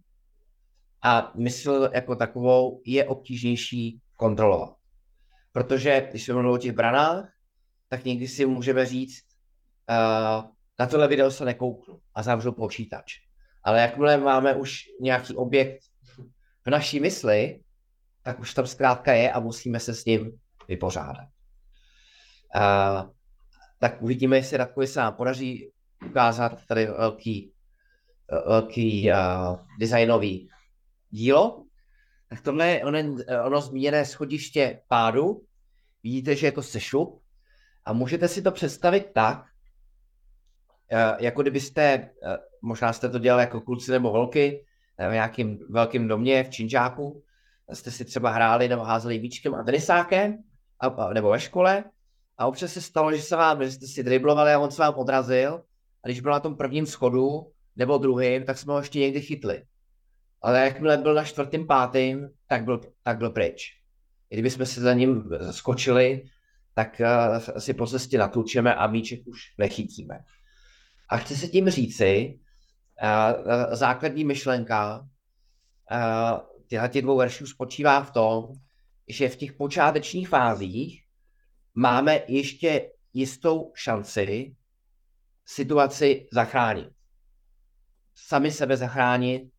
a 1.02 1.32
mysl 1.36 1.90
jako 1.94 2.16
takovou 2.16 2.82
je 2.86 3.06
obtížnější 3.06 4.02
kontrolovat. 4.16 4.76
Protože 5.52 6.08
když 6.10 6.24
se 6.24 6.34
mluvíme 6.34 6.54
o 6.54 6.58
těch 6.58 6.72
branách, 6.72 7.34
tak 7.90 8.06
někdy 8.06 8.28
si 8.28 8.46
můžeme 8.46 8.86
říct, 8.86 9.24
uh, 9.90 10.50
na 10.80 10.88
tohle 10.88 11.08
video 11.08 11.32
se 11.32 11.46
nekouknu 11.46 12.00
a 12.16 12.24
zavřu 12.24 12.52
počítač. 12.52 13.14
Ale 13.64 13.82
jakmile 13.82 14.18
máme 14.18 14.56
už 14.56 14.84
nějaký 15.02 15.36
objekt 15.36 15.80
v 16.66 16.70
naší 16.70 17.00
mysli, 17.00 17.60
tak 18.24 18.40
už 18.40 18.54
tam 18.54 18.68
zkrátka 18.68 19.14
je 19.14 19.32
a 19.32 19.40
musíme 19.40 19.80
se 19.80 19.96
s 19.96 20.06
ním 20.06 20.40
vypořádat. 20.68 21.28
Uh, 22.56 23.10
tak 23.80 24.02
uvidíme, 24.02 24.38
jestli 24.38 24.58
Radkovi 24.58 24.88
se 24.88 25.00
nám 25.00 25.14
podaří 25.14 25.72
ukázat 26.06 26.66
tady 26.68 26.86
velký, 26.86 27.54
velký 28.48 29.12
uh, 29.12 29.60
designový 29.80 30.50
dílo. 31.10 31.66
Tak 32.30 32.42
tohle 32.42 32.68
je 32.68 32.86
ono, 32.86 33.00
ono 33.46 33.62
zmíněné 33.62 34.06
schodiště 34.06 34.82
pádu. 34.88 35.42
Vidíte, 36.04 36.36
že 36.36 36.48
je 36.48 36.52
to 36.52 36.64
sešup. 36.64 37.22
A 37.86 37.94
můžete 37.94 38.28
si 38.28 38.42
to 38.42 38.52
představit 38.52 39.12
tak, 39.14 39.46
jako 41.20 41.42
kdybyste, 41.42 42.10
možná 42.62 42.94
jste 42.94 43.10
to 43.10 43.20
dělali 43.20 43.44
jako 43.44 43.62
kluci 43.62 43.92
nebo 43.92 44.12
holky, 44.12 44.66
v 45.10 45.12
nějakým 45.12 45.60
velkým 45.70 46.08
domě 46.08 46.44
v 46.44 46.50
Činžáku, 46.50 47.24
jste 47.74 47.92
si 47.92 48.06
třeba 48.06 48.30
hráli 48.30 48.68
nebo 48.68 48.84
házeli 48.84 49.20
víčkem 49.20 49.56
a 49.56 49.64
tenisákem, 49.64 50.38
a, 50.80 50.88
a, 50.88 51.14
nebo 51.14 51.30
ve 51.30 51.40
škole, 51.40 51.84
a 52.38 52.48
občas 52.48 52.74
se 52.74 52.82
stalo, 52.82 53.16
že 53.16 53.22
se 53.22 53.36
vám, 53.36 53.64
že 53.64 53.72
jste 53.72 53.88
si 53.88 54.04
driblovali 54.04 54.54
a 54.54 54.60
on 54.60 54.72
se 54.72 54.82
vám 54.82 54.94
odrazil, 54.96 55.64
a 56.04 56.08
když 56.08 56.20
byl 56.20 56.32
na 56.32 56.40
tom 56.40 56.58
prvním 56.58 56.86
schodu, 56.86 57.52
nebo 57.76 57.98
druhým, 57.98 58.46
tak 58.46 58.58
jsme 58.58 58.74
ho 58.74 58.80
ještě 58.80 59.00
někdy 59.00 59.22
chytli. 59.22 59.64
Ale 60.42 60.60
jakmile 60.66 60.98
byl 60.98 61.14
na 61.14 61.24
čtvrtým, 61.24 61.68
pátým, 61.68 62.30
tak 62.48 62.64
byl, 62.64 62.82
tak 63.04 63.18
byl 63.18 63.30
pryč. 63.30 63.72
I 64.30 64.36
kdybychom 64.36 64.66
se 64.66 64.82
za 64.82 64.94
ním 64.94 65.30
skočili, 65.52 66.24
tak 66.74 67.02
uh, 67.02 67.60
si 67.60 67.74
po 67.74 67.88
cestě 67.88 68.18
natlučeme 68.18 68.76
a 68.76 68.88
míček 68.88 69.28
už 69.28 69.40
nechytíme. 69.58 70.20
A 71.10 71.18
chci 71.18 71.36
se 71.36 71.48
tím 71.48 71.70
říci, 71.70 72.40
uh, 73.04 73.74
základní 73.76 74.24
myšlenka 74.24 75.00
uh, 75.00 76.40
těchto 76.68 76.88
těch 76.88 77.02
dvou 77.02 77.18
veršů 77.18 77.48
spočívá 77.48 78.04
v 78.04 78.12
tom, 78.12 78.46
že 79.08 79.30
v 79.30 79.36
těch 79.36 79.54
počátečních 79.54 80.30
fázích 80.30 81.04
máme 81.76 82.22
ještě 82.28 82.92
jistou 83.14 83.72
šanci 83.76 84.56
situaci 85.46 86.28
zachránit. 86.32 86.90
Sami 88.16 88.52
sebe 88.52 88.78
zachránit, 88.78 89.52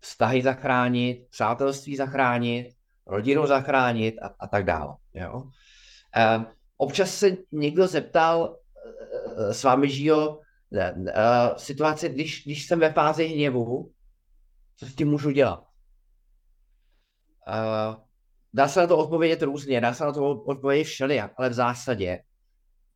vztahy 0.00 0.42
zachránit, 0.42 1.26
přátelství 1.30 1.96
zachránit, 1.96 2.76
rodinu 3.06 3.46
zachránit 3.46 4.18
a, 4.22 4.34
a 4.38 4.46
tak 4.46 4.64
dále. 4.64 4.96
Jo? 5.14 5.42
Uh, 5.42 6.44
občas 6.76 7.14
se 7.14 7.36
někdo 7.52 7.86
zeptal 7.86 8.58
uh, 9.36 9.50
s 9.50 9.64
vámi, 9.64 9.90
Žio, 9.90 10.28
uh, 10.28 10.38
situace, 11.56 12.08
když, 12.08 12.44
když 12.44 12.66
jsem 12.66 12.80
ve 12.80 12.92
fázi 12.92 13.26
hněvu, 13.26 13.92
co 14.76 14.86
s 14.86 14.94
tím 14.94 15.08
můžu 15.08 15.30
dělat? 15.30 15.66
Uh, 17.48 18.03
dá 18.54 18.68
se 18.68 18.80
na 18.80 18.86
to 18.86 18.98
odpovědět 18.98 19.42
různě, 19.42 19.80
dá 19.80 19.94
se 19.94 20.04
na 20.04 20.12
to 20.12 20.30
odpovědět 20.30 20.84
všelijak, 20.84 21.32
ale 21.36 21.48
v 21.48 21.52
zásadě 21.52 22.22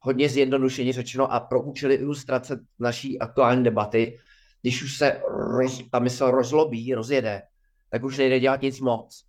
hodně 0.01 0.29
zjednodušeně 0.29 0.93
řečeno 0.93 1.33
a 1.33 1.41
pro 1.41 1.63
účely 1.63 1.95
ilustrace 1.95 2.61
naší 2.79 3.19
aktuální 3.19 3.65
debaty, 3.65 4.19
když 4.63 4.83
už 4.83 4.97
se 4.97 5.23
roz, 5.29 5.83
ta 5.91 5.99
mysl 5.99 6.31
rozlobí, 6.31 6.95
rozjede, 6.95 7.43
tak 7.91 8.05
už 8.05 8.19
nejde 8.19 8.41
dělat 8.41 8.63
nic 8.63 8.81
moc. 8.81 9.25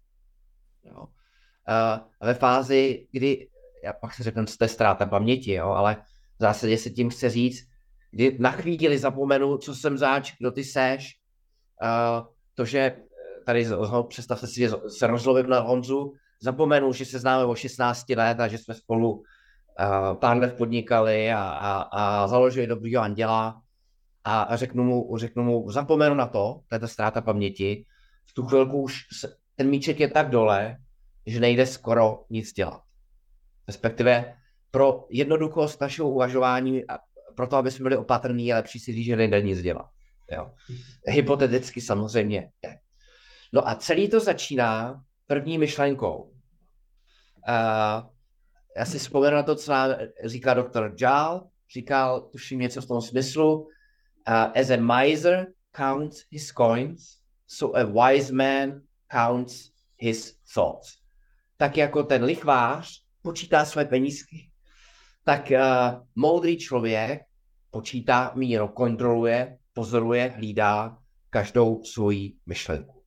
Jo. 0.84 1.02
Uh, 1.02 2.28
ve 2.28 2.34
fázi, 2.34 3.08
kdy, 3.12 3.48
já 3.84 3.94
pak 3.94 4.14
se 4.14 4.24
řeknu, 4.24 4.46
to 4.58 4.64
je 4.64 4.68
ztráta 4.68 5.06
paměti, 5.06 5.54
jo, 5.54 5.68
ale 5.68 5.96
v 6.40 6.42
zásadě 6.42 6.78
se 6.78 6.90
tím 6.90 7.10
chce 7.10 7.30
říct, 7.30 7.70
kdy 8.12 8.38
na 8.40 8.52
chvíli 8.52 8.98
zapomenu, 8.98 9.58
co 9.58 9.76
jsem 9.76 9.98
zač, 9.98 10.34
kdo 10.40 10.52
ty 10.52 10.64
seš, 10.64 11.20
uh, 11.82 12.28
to, 12.54 12.66
že 12.66 12.96
tady 13.50 13.66
představte 14.08 14.48
si, 14.48 14.60
že 14.60 14.70
se 14.88 15.08
rozlovím 15.08 15.50
na 15.50 15.60
Honzu, 15.60 16.14
zapomenu, 16.42 16.94
že 16.94 17.06
se 17.06 17.20
známe 17.20 17.46
o 17.46 17.56
16 17.56 18.10
let 18.10 18.40
a 18.40 18.48
že 18.48 18.58
jsme 18.58 18.74
spolu 18.74 19.12
uh, 19.12 19.24
pár 20.14 20.38
let 20.38 20.58
podnikali 20.58 21.32
a, 21.32 21.42
a, 21.42 21.82
a 21.82 22.28
založili 22.28 22.68
dobrýho 22.68 23.02
anděla 23.02 23.62
a, 24.24 24.42
a 24.42 24.56
řeknu, 24.56 24.84
mu, 24.84 25.18
řeknu 25.18 25.44
mu, 25.44 25.72
zapomenu 25.72 26.16
na 26.16 26.28
to, 26.28 26.62
to 26.68 26.76
je 26.76 26.80
ta 26.80 26.88
ztráta 26.88 27.22
paměti, 27.22 27.86
v 28.26 28.34
tu 28.34 28.46
chvilku 28.46 28.82
už 28.82 29.08
se, 29.20 29.36
ten 29.56 29.70
míček 29.70 30.00
je 30.00 30.08
tak 30.08 30.30
dole, 30.30 30.78
že 31.26 31.40
nejde 31.40 31.66
skoro 31.66 32.26
nic 32.30 32.54
dělat. 32.54 32.82
Respektive 33.68 34.34
pro 34.72 35.06
jednoduchost 35.10 35.82
našeho 35.82 36.10
uvažování 36.10 36.90
a 36.90 37.00
proto, 37.36 37.56
aby 37.56 37.72
jsme 37.72 37.84
byli 37.84 37.98
opatrní, 37.98 38.48
je 38.48 38.56
lepší 38.56 38.80
si 38.80 38.94
říct, 38.94 39.06
že 39.06 39.16
nejde 39.16 39.42
nic 39.42 39.62
dělat. 39.62 39.90
Jo. 40.32 40.52
Hypoteticky 41.06 41.82
samozřejmě 41.82 42.52
je. 42.64 42.80
No 43.52 43.68
a 43.68 43.76
celý 43.76 44.10
to 44.10 44.20
začíná 44.20 45.04
první 45.28 45.58
myšlenkou. 45.58 46.24
Uh, 46.24 48.10
já 48.78 48.86
si 48.86 49.00
vzpomenu 49.00 49.36
na 49.36 49.44
to, 49.44 49.56
co 49.56 49.72
nám 49.72 49.90
říká 50.26 50.54
doktor 50.54 50.96
Jal, 51.02 51.48
říkal, 51.74 52.22
tuším 52.22 52.60
něco 52.60 52.82
v 52.82 52.88
tom 52.88 53.02
smyslu, 53.02 53.62
uh, 53.62 53.68
as 54.62 54.70
a 54.70 54.78
miser 54.78 55.48
counts 55.78 56.24
his 56.30 56.52
coins, 56.52 57.18
so 57.48 57.80
a 57.80 57.84
wise 57.84 58.34
man 58.34 58.82
counts 59.12 59.72
his 59.98 60.38
thoughts. 60.54 60.98
Tak 61.58 61.78
jako 61.78 62.04
ten 62.04 62.24
lichvář 62.24 63.04
počítá 63.22 63.66
své 63.66 63.86
penízky, 63.86 64.50
tak 65.24 65.52
uh, 65.52 66.02
moudrý 66.16 66.58
člověk 66.58 67.22
počítá 67.72 68.32
míru, 68.36 68.68
kontroluje, 68.68 69.58
pozoruje, 69.74 70.30
hlídá 70.36 70.98
každou 71.30 71.84
svoji 71.84 72.34
myšlenku. 72.46 72.99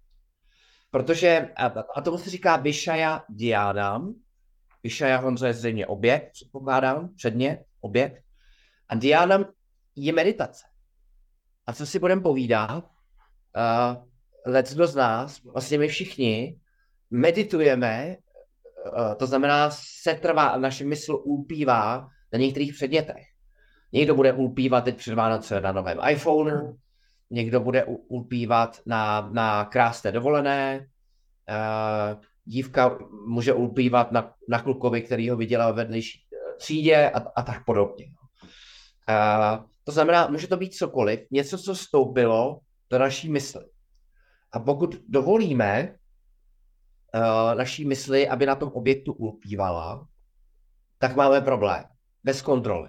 Protože, 0.93 1.49
a, 1.95 2.01
tomu 2.01 2.19
se 2.19 2.31
říká 2.31 2.59
Bishaya 2.59 3.25
Dianam, 3.29 4.15
Bishaya 4.83 5.17
Honzo 5.17 5.47
je 5.47 5.55
zřejmě 5.55 5.87
objekt, 5.87 6.33
předpokládám, 6.33 7.09
předně, 7.17 7.65
objekt. 7.81 8.23
A 8.89 8.95
Dianam 8.95 9.45
je 9.97 10.13
meditace. 10.13 10.65
A 11.67 11.73
co 11.73 11.87
si 11.87 11.99
budeme 11.99 12.23
povídat, 12.23 12.85
uh, 12.85 14.53
let 14.53 14.67
z 14.67 14.95
nás, 14.95 15.43
vlastně 15.43 15.79
my 15.79 15.89
všichni, 15.89 16.61
meditujeme, 17.11 18.17
uh, 18.87 19.15
to 19.15 19.27
znamená, 19.27 19.71
se 19.71 20.15
trvá, 20.15 20.57
naše 20.57 20.85
mysl 20.85 21.21
ulpívá 21.25 22.09
na 22.33 22.39
některých 22.39 22.75
předmětech. 22.75 23.27
Někdo 23.93 24.15
bude 24.15 24.33
ulpívat 24.33 24.85
teď 24.85 24.97
před 24.97 25.15
Vánoce 25.15 25.61
na 25.61 25.73
novém 25.73 25.99
iPhoneu, 26.11 26.77
někdo 27.33 27.61
bude 27.61 27.85
ulpívat 27.85 28.81
na, 28.87 29.29
na 29.33 29.65
krásné 29.65 30.13
dovolené, 30.13 30.87
uh, 31.49 32.23
dívka 32.45 32.99
může 33.27 33.53
ulpívat 33.53 34.13
na, 34.13 34.35
na 34.49 34.63
klukovi, 34.63 35.03
který 35.03 35.31
ho 35.31 35.37
viděla 35.37 35.67
ve 35.67 35.73
vedlejší 35.73 36.21
eh, 36.33 36.57
třídě 36.57 37.11
a, 37.11 37.19
a 37.19 37.43
tak 37.43 37.65
podobně. 37.65 38.07
Uh, 39.09 39.65
to 39.85 39.93
znamená, 39.93 40.27
může 40.27 40.47
to 40.47 40.57
být 40.57 40.75
cokoliv, 40.75 41.21
něco, 41.31 41.59
co 41.59 41.77
stoupilo 41.77 42.61
do 42.91 42.99
naší 42.99 43.29
mysli. 43.29 43.65
A 44.53 44.61
pokud 44.61 44.97
dovolíme 45.09 45.95
uh, 47.15 47.55
naší 47.55 47.85
mysli, 47.85 48.29
aby 48.29 48.47
na 48.47 48.55
tom 48.55 48.69
objektu 48.69 49.13
ulpívala, 49.13 50.07
tak 50.99 51.17
máme 51.17 51.41
problém. 51.41 51.85
Bez 52.25 52.43
kontroly. 52.43 52.89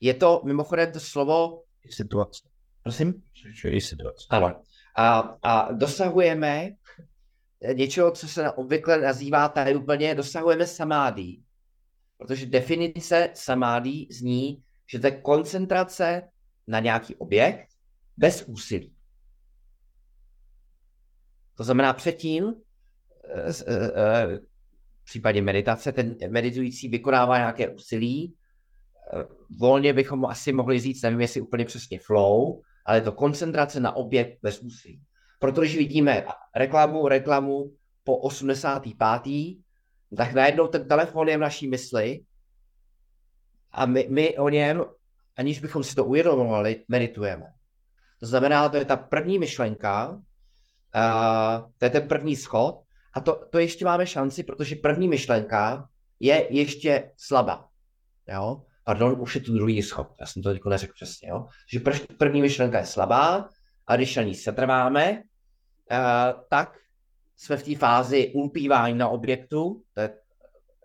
Je 0.00 0.14
to 0.14 0.42
mimochodem 0.44 0.92
to 0.92 1.00
slovo... 1.00 1.64
Situace. 1.90 2.48
Prosím? 2.82 3.22
Je 3.64 3.80
situace. 3.80 4.26
Ano. 4.30 4.62
A, 4.96 5.18
a 5.42 5.72
dosahujeme 5.72 6.70
něčeho, 7.72 8.10
co 8.10 8.28
se 8.28 8.50
obvykle 8.50 9.00
nazývá 9.00 9.48
tady 9.48 9.76
úplně, 9.76 10.14
dosahujeme 10.14 10.66
samády. 10.66 11.36
Protože 12.18 12.46
definice 12.46 13.30
samády 13.34 14.06
zní, 14.10 14.62
že 14.92 14.98
to 14.98 15.06
je 15.06 15.20
koncentrace 15.20 16.22
na 16.66 16.80
nějaký 16.80 17.16
objekt 17.16 17.68
bez 18.16 18.44
úsilí. 18.46 18.94
To 21.54 21.64
znamená 21.64 21.92
předtím, 21.92 22.54
eh, 23.34 23.52
eh, 23.66 23.90
eh, 23.94 24.38
v 25.02 25.04
případě 25.04 25.42
meditace, 25.42 25.92
ten 25.92 26.16
meditující 26.28 26.88
vykonává 26.88 27.38
nějaké 27.38 27.68
úsilí, 27.68 28.34
volně 29.60 29.92
bychom 29.92 30.24
asi 30.24 30.52
mohli 30.52 30.80
říct, 30.80 31.02
nevím 31.02 31.20
jestli 31.20 31.40
úplně 31.40 31.64
přesně 31.64 31.98
flow, 31.98 32.60
ale 32.86 33.00
to 33.00 33.12
koncentrace 33.12 33.80
na 33.80 33.96
objekt 33.96 34.38
bez 34.42 34.60
úsilí. 34.60 35.02
Protože 35.38 35.78
vidíme 35.78 36.26
reklamu, 36.56 37.08
reklamu 37.08 37.72
po 38.04 38.16
85. 38.16 39.56
tak 40.16 40.32
najednou 40.32 40.66
ten 40.66 40.88
telefon 40.88 41.28
je 41.28 41.36
v 41.36 41.40
naší 41.40 41.68
mysli 41.68 42.20
a 43.72 43.86
my, 43.86 44.06
my 44.10 44.38
o 44.38 44.48
něm, 44.48 44.84
aniž 45.36 45.60
bychom 45.60 45.84
si 45.84 45.94
to 45.94 46.04
uvědomovali, 46.04 46.84
meditujeme. 46.88 47.46
To 48.20 48.26
znamená, 48.26 48.68
to 48.68 48.76
je 48.76 48.84
ta 48.84 48.96
první 48.96 49.38
myšlenka, 49.38 50.08
uh, 50.10 50.22
to 51.78 51.84
je 51.84 51.90
ten 51.90 52.08
první 52.08 52.36
schod 52.36 52.82
a 53.12 53.20
to, 53.20 53.46
to 53.50 53.58
ještě 53.58 53.84
máme 53.84 54.06
šanci, 54.06 54.42
protože 54.42 54.76
první 54.76 55.08
myšlenka 55.08 55.88
je 56.20 56.54
ještě 56.54 57.12
slabá. 57.16 57.68
Jo? 58.28 58.62
Pardon, 58.84 59.20
už 59.20 59.34
je 59.34 59.40
to 59.40 59.52
druhý 59.52 59.82
schod. 59.82 60.08
Já 60.20 60.26
jsem 60.26 60.42
to 60.42 60.52
teď 60.52 60.62
neřekl 60.64 60.92
přesně. 60.94 61.28
Jo? 61.28 61.46
Že 61.72 61.80
první 62.18 62.40
myšlenka 62.40 62.78
je 62.78 62.86
slabá 62.86 63.48
a 63.86 63.96
když 63.96 64.16
na 64.16 64.22
ní 64.22 64.34
setrváme, 64.34 65.12
uh, 65.12 66.42
tak 66.50 66.78
jsme 67.36 67.56
v 67.56 67.62
té 67.62 67.76
fázi 67.76 68.32
ulpívání 68.34 68.98
na 68.98 69.08
objektu, 69.08 69.82
to, 69.94 70.00
je, 70.00 70.14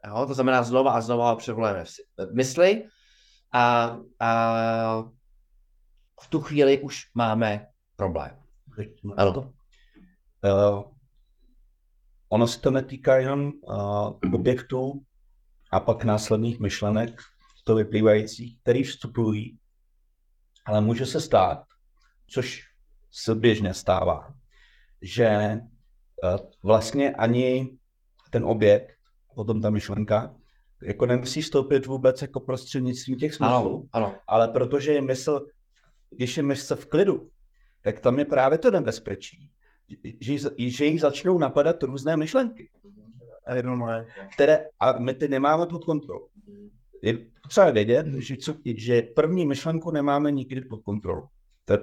jo, 0.08 0.26
to 0.28 0.34
znamená 0.34 0.64
znova 0.64 0.92
a 0.92 1.02
znova 1.02 1.36
převolujeme 1.36 1.84
v 2.18 2.34
mysli 2.34 2.88
a, 3.52 3.98
a 4.20 5.04
v 6.22 6.28
tu 6.30 6.42
chvíli 6.42 6.80
už 6.80 7.12
máme 7.16 7.68
problém. 7.96 8.40
Ano. 9.18 9.54
Uh, 10.44 10.84
ono 12.30 12.48
se 12.48 12.60
to 12.60 12.72
netýká 12.72 13.16
jenom 13.16 13.52
uh, 13.62 14.34
objektů 14.34 15.02
a 15.72 15.80
pak 15.80 16.04
následných 16.04 16.60
myšlenek, 16.60 17.22
to 17.70 17.76
vyplývajících, 17.76 18.60
který 18.62 18.84
vstupují, 18.84 19.58
ale 20.66 20.82
může 20.82 21.06
se 21.06 21.22
stát, 21.22 21.64
což 22.28 22.64
se 23.12 23.36
běžně 23.36 23.74
stává, 23.74 24.34
že 25.02 25.26
eh, 25.26 25.60
vlastně 26.64 27.16
ani 27.16 27.78
ten 28.30 28.46
objekt, 28.46 28.98
potom 29.36 29.62
ta 29.62 29.70
myšlenka, 29.70 30.36
jako 30.84 31.06
nemusí 31.06 31.44
stoupit 31.44 31.86
vůbec 31.86 32.22
jako 32.22 32.40
prostřednictvím 32.40 33.18
těch 33.18 33.34
smyslů, 33.34 33.90
ano, 33.94 34.08
ano. 34.08 34.16
ale 34.28 34.48
protože 34.48 34.94
je 34.94 35.02
mysl, 35.02 35.46
když 36.10 36.38
je 36.38 36.44
mysl 36.44 36.76
v 36.76 36.86
klidu, 36.86 37.30
tak 37.82 38.00
tam 38.00 38.20
je 38.20 38.26
právě 38.26 38.58
to 38.58 38.72
nebezpečí, 38.72 39.52
že, 40.20 40.38
že 40.58 40.86
jich 40.86 41.02
začnou 41.02 41.38
napadat 41.38 41.84
různé 41.84 42.18
myšlenky. 42.18 42.70
Které, 44.34 44.66
a 44.80 45.00
my 45.00 45.14
ty 45.14 45.28
nemáme 45.28 45.66
pod 45.66 45.86
kontrolou. 45.86 46.28
Je 47.02 47.39
potřeba 47.50 47.72
vědět, 47.72 48.06
že, 48.18 48.38
co, 48.38 48.54
že 48.76 49.02
první 49.02 49.46
myšlenku 49.46 49.92
nemáme 49.92 50.32
nikdy 50.32 50.62
pod 50.62 50.82
kontrolou. 50.82 51.24
To 51.66 51.74
je 51.74 51.80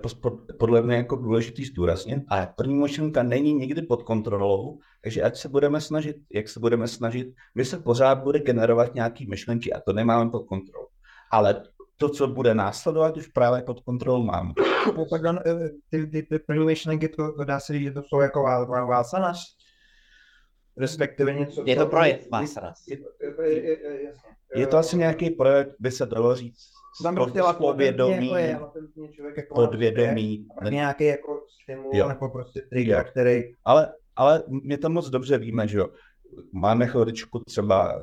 podle 0.58 0.82
mě 0.82 0.96
jako 0.96 1.16
důležitý 1.16 1.64
zdůraznit. 1.64 2.22
Ale 2.28 2.48
první 2.56 2.74
myšlenka 2.74 3.22
není 3.22 3.54
nikdy 3.54 3.82
pod 3.82 4.02
kontrolou, 4.02 4.78
takže 5.02 5.22
ať 5.22 5.36
se 5.36 5.48
budeme 5.48 5.80
snažit, 5.80 6.16
jak 6.32 6.48
se 6.48 6.60
budeme 6.60 6.88
snažit, 6.88 7.28
my 7.54 7.64
se 7.64 7.78
pořád 7.78 8.22
bude 8.22 8.38
generovat 8.40 8.94
nějaký 8.94 9.26
myšlenky 9.26 9.72
a 9.72 9.80
to 9.80 9.92
nemáme 9.92 10.30
pod 10.30 10.46
kontrolou. 10.46 10.86
Ale 11.30 11.62
to, 11.96 12.08
co 12.08 12.26
bude 12.26 12.54
následovat, 12.54 13.16
už 13.16 13.26
právě 13.26 13.62
pod 13.62 13.80
kontrolou 13.80 14.22
máme. 14.22 14.52
No, 14.96 15.04
tak 15.10 15.24
on, 15.24 15.38
eh, 15.46 15.70
ty, 15.90 16.06
ty, 16.06 16.22
ty 16.22 16.38
první 16.38 16.66
myšlenky, 16.66 17.08
to, 17.08 17.44
dá 17.44 17.60
se 17.60 17.72
říct, 17.72 17.82
že 17.82 17.92
to 17.92 18.02
jsou 18.02 18.20
jako 18.20 18.38
vá- 18.42 18.66
vá- 18.66 18.88
vásanas. 18.88 19.38
Respektive 20.78 21.34
něco. 21.34 21.62
Je 21.66 21.76
to 21.76 21.86
projev 21.86 22.30
Vasanas. 22.30 22.86
Je, 22.88 22.98
je, 23.42 23.52
je, 23.52 23.70
je, 23.70 24.04
jasně. 24.04 24.30
Je 24.54 24.66
to 24.66 24.76
asi 24.76 24.96
nějaký 24.96 25.30
projekt, 25.30 25.76
by 25.78 25.90
se 25.90 26.06
dalo 26.06 26.34
říct, 26.34 26.70
podvědomí, 27.58 28.28
podvědomí. 29.48 30.46
nějaký 30.70 31.04
jako 31.04 31.44
stimul, 31.62 31.90
Jo. 31.94 32.08
nebo 32.08 32.28
prostě 32.28 32.60
trigger, 32.60 33.04
který 33.10 33.42
Ale, 33.64 33.92
ale 34.16 34.42
my 34.62 34.78
to 34.78 34.90
moc 34.90 35.10
dobře 35.10 35.38
víme, 35.38 35.68
že 35.68 35.78
jo. 35.78 35.88
Máme 36.52 36.86
chviličku 36.86 37.38
třeba 37.38 38.02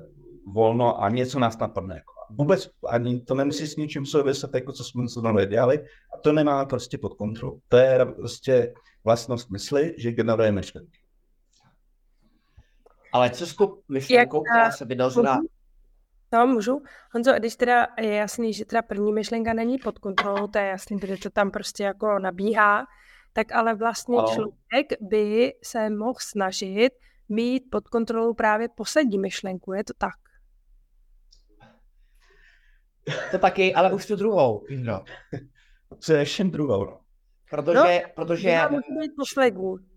volno 0.53 1.03
a 1.03 1.09
něco 1.09 1.39
nás 1.39 1.57
napadne. 1.57 1.95
Jako. 1.95 2.13
Vůbec 2.29 2.69
ani 2.89 3.21
to 3.21 3.35
nemusí 3.35 3.67
s 3.67 3.75
ničím 3.75 4.05
souviset, 4.05 4.55
jako 4.55 4.71
co 4.71 4.83
jsme 4.83 5.09
se 5.09 5.21
tam 5.21 5.37
dělali, 5.47 5.79
a 6.13 6.17
to 6.17 6.31
nemáme 6.31 6.65
prostě 6.65 6.97
pod 6.97 7.13
kontrolou. 7.13 7.59
To 7.67 7.77
je 7.77 8.05
prostě 8.05 8.73
vlastnost 9.03 9.49
mysli, 9.51 9.95
že 9.97 10.11
generuje 10.11 10.51
myšlenky. 10.51 11.02
Ale 13.13 13.29
co 13.29 13.45
s 13.45 13.55
tou 13.55 13.81
myšlenkou, 13.89 14.41
která 14.41 14.67
eh, 14.67 14.71
se 14.71 14.85
vynořila? 14.85 15.35
můžu? 15.35 15.47
No, 16.33 16.47
můžu. 16.47 16.83
Honzo, 17.13 17.33
když 17.33 17.55
teda 17.55 17.87
je 17.99 18.13
jasný, 18.13 18.53
že 18.53 18.65
teda 18.65 18.81
první 18.81 19.13
myšlenka 19.13 19.53
není 19.53 19.77
pod 19.77 19.99
kontrolou, 19.99 20.47
to 20.47 20.57
je 20.57 20.65
jasný, 20.65 20.99
protože 20.99 21.17
to 21.17 21.29
tam 21.29 21.51
prostě 21.51 21.83
jako 21.83 22.19
nabíhá, 22.19 22.85
tak 23.33 23.51
ale 23.51 23.75
vlastně 23.75 24.17
Ano. 24.17 24.27
člověk 24.27 25.01
by 25.01 25.53
se 25.63 25.89
mohl 25.89 26.19
snažit 26.19 26.93
mít 27.29 27.63
pod 27.71 27.87
kontrolou 27.87 28.33
právě 28.33 28.69
poslední 28.69 29.17
myšlenku, 29.17 29.73
je 29.73 29.83
to 29.83 29.93
tak? 29.97 30.15
To 33.31 33.37
taky, 33.39 33.73
ale 33.73 33.93
už 33.93 34.05
tu 34.05 34.15
druhou. 34.15 34.65
No. 34.77 35.03
Především 35.99 36.51
druhou. 36.51 36.85
No. 36.85 36.99
Protože, 37.49 38.01
protože 38.15 38.49
Druhá 38.49 38.69
může 38.69 38.99
být 38.99 39.11
poslední. 39.17 39.92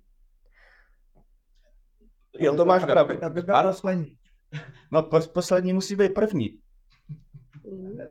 Jo, 2.39 2.57
to 2.57 2.65
máš 2.65 2.85
pravdu. 2.85 3.15
Ano. 3.53 3.69
poslední. 3.69 4.17
No, 4.93 5.03
pos- 5.03 5.33
poslední 5.33 5.73
musí 5.73 5.97
být 5.97 6.15
první. 6.15 6.59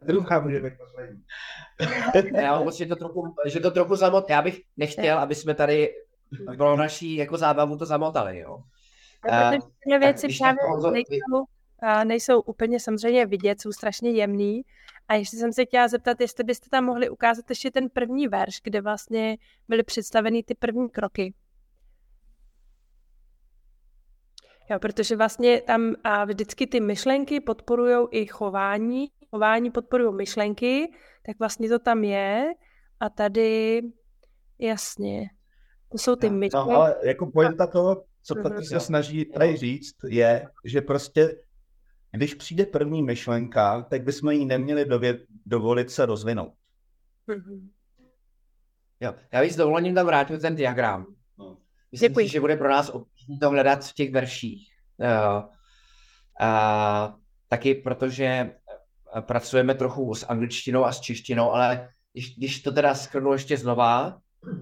Druhá 0.06 0.40
může 0.40 0.60
být 0.60 0.74
poslední. 0.78 1.24
já 2.36 2.72
že 2.72 2.86
to 2.86 2.96
trochu, 2.96 3.36
že 3.46 3.60
to 3.60 3.72
trochu 3.72 3.96
zamot. 3.96 4.30
Já 4.30 4.42
bych 4.42 4.62
nechtěl, 4.78 5.20
aby 5.20 5.36
jsme 5.36 5.56
tady 5.56 5.94
pro 6.58 6.76
naší 6.76 7.16
jako 7.16 7.38
zábavu 7.38 7.78
to 7.78 7.86
zamotali, 7.86 8.40
jo. 8.40 8.64
Eh, 9.30 9.58
protože 9.58 9.68
tyhle 9.84 10.00
věci 10.00 10.28
právě 10.40 10.64
vy- 10.92 10.92
nejsou, 10.92 11.46
a 11.80 12.04
nejsou 12.04 12.42
úplně 12.42 12.80
samozřejmě 12.80 13.26
vidět, 13.26 13.62
jsou 13.62 13.72
strašně 13.72 14.12
jemný. 14.12 14.62
A 15.08 15.16
ještě 15.16 15.38
jsem 15.38 15.54
se 15.54 15.66
chtěla 15.66 15.88
zeptat, 15.88 16.22
jestli 16.22 16.44
byste 16.44 16.70
tam 16.70 16.86
mohli 16.86 17.10
ukázat 17.10 17.50
ještě 17.50 17.72
ten 17.72 17.90
první 17.90 18.28
verš, 18.28 18.62
kde 18.64 18.82
vlastně 18.82 19.38
byly 19.68 19.84
představeny 19.84 20.44
ty 20.44 20.56
první 20.56 20.90
kroky. 20.90 21.34
Jo, 24.70 24.80
protože 24.80 25.16
vlastně 25.16 25.62
tam 25.62 25.96
a 26.04 26.26
vždycky 26.26 26.68
ty 26.68 26.80
myšlenky 26.80 27.40
podporují 27.40 28.08
i 28.12 28.26
chování, 28.26 29.08
chování 29.32 29.72
podporují 29.72 30.16
myšlenky, 30.16 30.92
tak 31.26 31.40
vlastně 31.40 31.70
to 31.70 31.80
tam 31.80 32.04
je 32.04 32.54
a 33.00 33.10
tady 33.10 33.82
jasně, 34.60 35.30
to 35.92 35.98
jsou 35.98 36.16
ty 36.16 36.30
No, 36.30 36.36
myšlenky. 36.38 36.72
ale 36.74 36.96
jako 37.04 37.32
pointa 37.32 37.68
toho, 37.68 38.04
co 38.24 38.36
Mhm. 38.36 38.44
taky 38.44 38.66
se 38.66 38.80
snaží 38.80 39.26
tady 39.26 39.58
říct, 39.58 39.96
je, 40.08 40.48
že 40.66 40.82
prostě 40.82 41.42
když 42.12 42.34
přijde 42.34 42.66
první 42.66 43.04
myšlenka, 43.04 43.82
tak 43.90 44.04
bychom 44.04 44.32
jí 44.32 44.46
neměli 44.46 44.86
dově- 44.86 45.26
dovolit 45.46 45.92
se 45.92 46.06
rozvinout. 46.06 46.54
Mhm. 47.28 47.70
Jo, 49.00 49.14
já 49.32 49.42
bych 49.42 49.54
s 49.54 49.56
dovolením 49.56 49.96
tam 49.96 50.06
vrátil 50.06 50.40
ten 50.40 50.56
diagram. 50.56 51.06
No. 51.38 51.58
Myslím 51.92 52.10
Děkuji. 52.10 52.26
si, 52.28 52.32
že 52.34 52.40
bude 52.40 52.58
pro 52.58 52.70
nás 52.70 52.90
to 53.40 53.50
hledat 53.50 53.86
v 53.86 53.94
těch 53.94 54.12
verších. 54.12 54.70
A, 56.40 57.16
taky 57.48 57.76
protože 57.76 58.26
eh, 58.26 59.22
pracujeme 59.22 59.76
trochu 59.76 60.16
s 60.16 60.26
angličtinou 60.28 60.86
a 60.86 60.92
s 60.92 61.00
češtinou, 61.00 61.52
ale 61.52 61.90
když, 62.14 62.38
když 62.38 62.62
to 62.62 62.72
teda 62.72 62.96
skrnu 62.96 63.34
ještě 63.34 63.58
znova, 63.58 64.20
uh, 64.48 64.62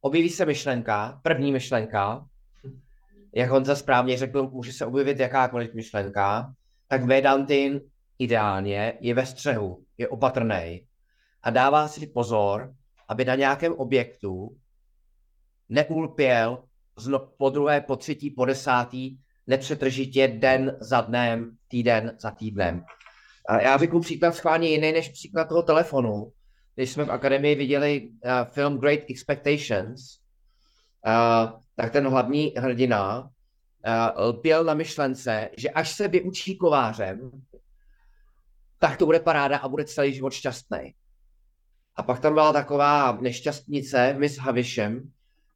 objeví 0.00 0.28
se 0.28 0.46
myšlenka, 0.46 1.20
první 1.22 1.52
myšlenka, 1.52 2.26
jak 3.34 3.50
Honza 3.50 3.76
správně 3.76 4.18
řekl, 4.18 4.48
může 4.48 4.72
se 4.72 4.86
objevit 4.86 5.20
jakákoliv 5.20 5.74
myšlenka, 5.74 6.54
tak 6.88 7.04
Vedantin 7.04 7.80
ideálně 8.18 8.98
je 9.00 9.14
ve 9.14 9.26
střehu, 9.26 9.84
je 9.98 10.08
opatrný 10.08 10.86
a 11.42 11.50
dává 11.50 11.88
si 11.88 12.06
pozor, 12.06 12.74
aby 13.08 13.24
na 13.24 13.34
nějakém 13.34 13.72
objektu 13.72 14.56
neulpěl 15.68 16.64
zno, 16.98 17.18
po 17.18 17.50
druhé, 17.50 17.80
po 17.80 17.96
třetí, 17.96 18.30
po 18.30 18.44
desátý, 18.44 19.16
nepřetržitě 19.46 20.28
den 20.28 20.76
za 20.80 21.00
dnem, 21.00 21.56
týden 21.68 22.16
za 22.20 22.30
týdnem. 22.30 22.84
A 23.48 23.60
já 23.60 23.78
bych 23.78 23.90
příklad 24.00 24.34
schválně 24.34 24.68
jiný 24.68 24.92
než 24.92 25.08
příklad 25.08 25.48
toho 25.48 25.62
telefonu. 25.62 26.32
Když 26.74 26.90
jsme 26.90 27.04
v 27.04 27.10
akademii 27.10 27.54
viděli 27.54 28.08
uh, 28.10 28.30
film 28.44 28.78
Great 28.78 29.00
Expectations, 29.10 30.00
uh, 31.06 31.60
tak 31.76 31.92
ten 31.92 32.08
hlavní 32.08 32.52
hrdina 32.56 33.20
uh, 33.20 33.28
lpěl 34.26 34.64
na 34.64 34.74
myšlence, 34.74 35.50
že 35.58 35.70
až 35.70 35.92
se 35.92 36.08
vyučí 36.08 36.56
kovářem, 36.56 37.30
tak 38.78 38.98
to 38.98 39.06
bude 39.06 39.20
paráda 39.20 39.58
a 39.58 39.68
bude 39.68 39.84
celý 39.84 40.14
život 40.14 40.32
šťastný. 40.32 40.94
A 41.96 42.02
pak 42.02 42.20
tam 42.20 42.34
byla 42.34 42.52
taková 42.52 43.18
nešťastnice, 43.20 44.14
Miss 44.18 44.38
Havisham, 44.38 45.00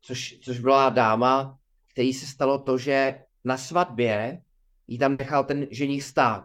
což, 0.00 0.38
což 0.42 0.58
byla 0.58 0.88
dáma, 0.88 1.58
který 1.92 2.12
se 2.12 2.26
stalo 2.26 2.58
to, 2.58 2.78
že 2.78 3.22
na 3.44 3.56
svatbě 3.56 4.42
jí 4.86 4.98
tam 4.98 5.16
nechal 5.16 5.44
ten 5.44 5.66
ženich 5.70 6.04
stát. 6.04 6.44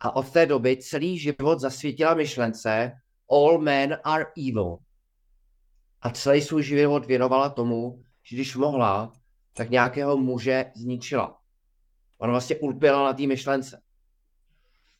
A 0.00 0.16
od 0.16 0.30
té 0.30 0.46
doby 0.46 0.76
celý 0.76 1.18
život 1.18 1.60
zasvětila 1.60 2.14
myšlence 2.14 2.92
All 3.30 3.58
men 3.58 3.98
are 4.04 4.26
evil. 4.48 4.78
A 6.00 6.10
celý 6.10 6.42
svůj 6.42 6.62
život 6.62 7.06
věnovala 7.06 7.48
tomu, 7.48 8.02
že 8.22 8.36
když 8.36 8.56
mohla, 8.56 9.12
tak 9.54 9.70
nějakého 9.70 10.16
muže 10.16 10.72
zničila. 10.76 11.38
Ona 12.18 12.32
vlastně 12.32 12.56
ulpěla 12.56 13.04
na 13.04 13.12
té 13.12 13.26
myšlence. 13.26 13.82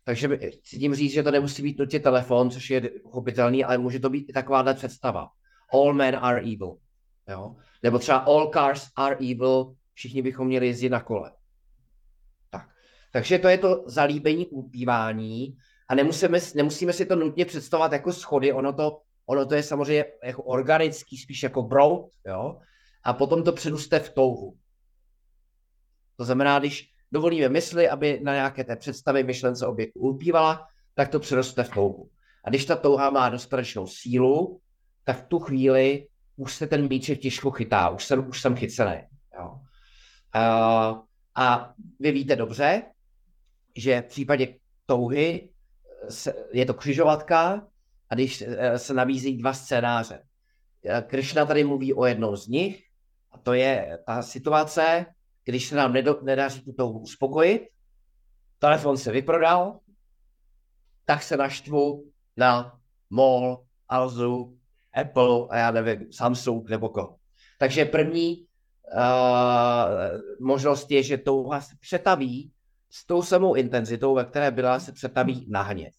Takže 0.05 0.29
chci 0.37 0.79
tím 0.79 0.95
říct, 0.95 1.13
že 1.13 1.23
to 1.23 1.31
nemusí 1.31 1.63
být 1.63 1.79
nutně 1.79 2.01
telefon, 2.01 2.51
což 2.51 2.71
je 2.71 2.81
pochopitelný, 2.81 3.65
ale 3.65 3.79
může 3.79 4.01
to 4.01 4.11
být 4.11 4.29
i 4.29 4.33
takováhle 4.33 4.75
představa. 4.75 5.29
All 5.73 5.95
men 5.95 6.17
are 6.17 6.41
evil. 6.41 6.77
Jo? 7.29 7.57
Nebo 7.83 7.99
třeba 7.99 8.19
all 8.19 8.51
cars 8.51 8.89
are 8.97 9.17
evil, 9.17 9.75
všichni 9.95 10.23
bychom 10.23 10.47
měli 10.47 10.67
jezdit 10.67 10.89
na 10.89 11.01
kole. 11.01 11.33
Tak. 12.51 12.69
Takže 13.13 13.39
to 13.39 13.49
je 13.49 13.59
to 13.59 13.85
zalíbení 13.87 14.47
ulpívání 14.47 15.57
a 15.89 15.95
nemusíme, 15.95 16.39
nemusíme 16.55 16.93
si 16.93 17.07
to 17.07 17.17
nutně 17.17 17.45
představovat 17.45 17.93
jako 17.93 18.13
schody, 18.13 18.53
ono 18.53 18.73
to, 18.73 19.01
ono 19.27 19.47
to 19.47 19.55
je 19.55 19.63
samozřejmě 19.63 20.05
jako 20.25 20.43
organický, 20.43 21.17
spíš 21.17 21.43
jako 21.43 21.63
broud, 21.63 22.11
jo? 22.27 22.59
a 23.05 23.13
potom 23.13 23.45
to 23.45 23.53
předuste 23.53 24.01
v 24.01 24.11
touhu. 24.11 24.57
To 26.17 26.25
znamená, 26.25 26.59
když 26.59 26.93
dovolíme 27.13 27.49
mysli, 27.49 27.89
aby 27.89 28.21
na 28.23 28.35
nějaké 28.35 28.65
té 28.65 28.77
představy 28.77 29.23
myšlence 29.23 29.67
objektu 29.67 30.01
ulpívala, 30.01 30.67
tak 30.95 31.09
to 31.09 31.21
přeroste 31.21 31.65
v 31.65 31.71
touhu. 31.75 32.11
A 32.45 32.51
když 32.51 32.65
ta 32.65 32.77
touha 32.77 33.11
má 33.11 33.29
dostatečnou 33.29 33.87
sílu, 33.87 34.61
tak 35.05 35.25
v 35.25 35.29
tu 35.29 35.39
chvíli 35.39 36.07
už 36.39 36.55
se 36.55 36.67
ten 36.67 36.89
míček 36.89 37.21
těžko 37.21 37.51
chytá, 37.51 37.89
už 37.89 38.05
jsem, 38.05 38.29
už 38.29 38.41
jsem 38.41 38.57
chycený. 38.57 38.97
Jo. 39.39 39.61
A, 40.33 41.03
a 41.35 41.75
vy 42.01 42.13
víte 42.13 42.37
dobře, 42.37 42.83
že 43.77 44.01
v 44.01 44.05
případě 44.05 44.55
touhy 44.87 45.51
se, 46.09 46.35
je 46.53 46.67
to 46.67 46.75
křižovatka 46.75 47.67
a 48.11 48.15
když 48.15 48.43
eh, 48.43 48.79
se 48.79 48.95
nabízí 48.95 49.37
dva 49.37 49.53
scénáře. 49.53 50.23
Eh, 50.85 51.03
Krishna 51.03 51.47
tady 51.47 51.65
mluví 51.65 51.95
o 51.95 52.05
jednom 52.05 52.37
z 52.37 52.47
nich 52.47 52.85
a 53.33 53.39
to 53.39 53.53
je 53.53 53.99
ta 54.07 54.23
situace, 54.23 55.07
když 55.45 55.69
se 55.69 55.77
nám 55.77 55.93
nedo, 55.93 56.21
nedaří 56.23 56.65
tu 56.65 56.73
touhu 56.73 56.99
uspokojit, 56.99 57.63
telefon 58.59 58.97
se 58.97 59.13
vyprodal, 59.13 59.81
tak 61.05 61.23
se 61.23 61.37
naštvu 61.37 62.11
na 62.37 62.79
MOL, 63.11 63.65
Alzu, 63.89 64.58
Apple 65.01 65.47
a 65.51 65.57
já 65.57 65.71
nevím, 65.71 66.13
Samsung 66.13 66.71
nebo 66.71 66.89
koho. 66.89 67.17
Takže 67.59 67.85
první 67.85 68.47
možnost 70.41 70.91
je, 70.91 71.03
že 71.03 71.19
touha 71.19 71.61
se 71.61 71.77
přetaví 71.81 72.51
s 72.91 73.07
tou 73.07 73.23
samou 73.23 73.55
intenzitou, 73.55 74.15
ve 74.15 74.25
které 74.25 74.51
byla, 74.51 74.81
se 74.81 74.93
přetaví 74.93 75.47
na 75.51 75.63
hněv. 75.63 75.95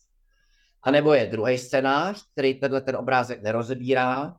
A 0.84 0.92
nebo 0.92 1.14
je 1.14 1.28
druhý 1.28 1.58
scénář, 1.58 2.26
který 2.32 2.54
tenhle 2.54 2.82
ten 2.82 2.96
obrázek 2.96 3.42
nerozebírá, 3.42 4.36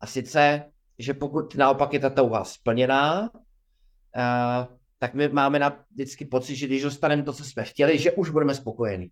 a 0.00 0.06
sice, 0.06 0.64
že 0.98 1.14
pokud 1.14 1.54
naopak 1.54 1.92
je 1.92 2.00
ta 2.00 2.10
touha 2.10 2.44
splněná, 2.44 3.20
uh, 3.22 4.76
tak 4.98 5.14
my 5.14 5.28
máme 5.28 5.58
na 5.58 5.84
vždycky 5.90 6.24
pocit, 6.24 6.56
že 6.56 6.66
když 6.66 6.82
dostaneme 6.82 7.22
to, 7.22 7.32
co 7.32 7.44
jsme 7.44 7.64
chtěli, 7.64 7.98
že 7.98 8.12
už 8.12 8.30
budeme 8.30 8.54
spokojení. 8.54 9.10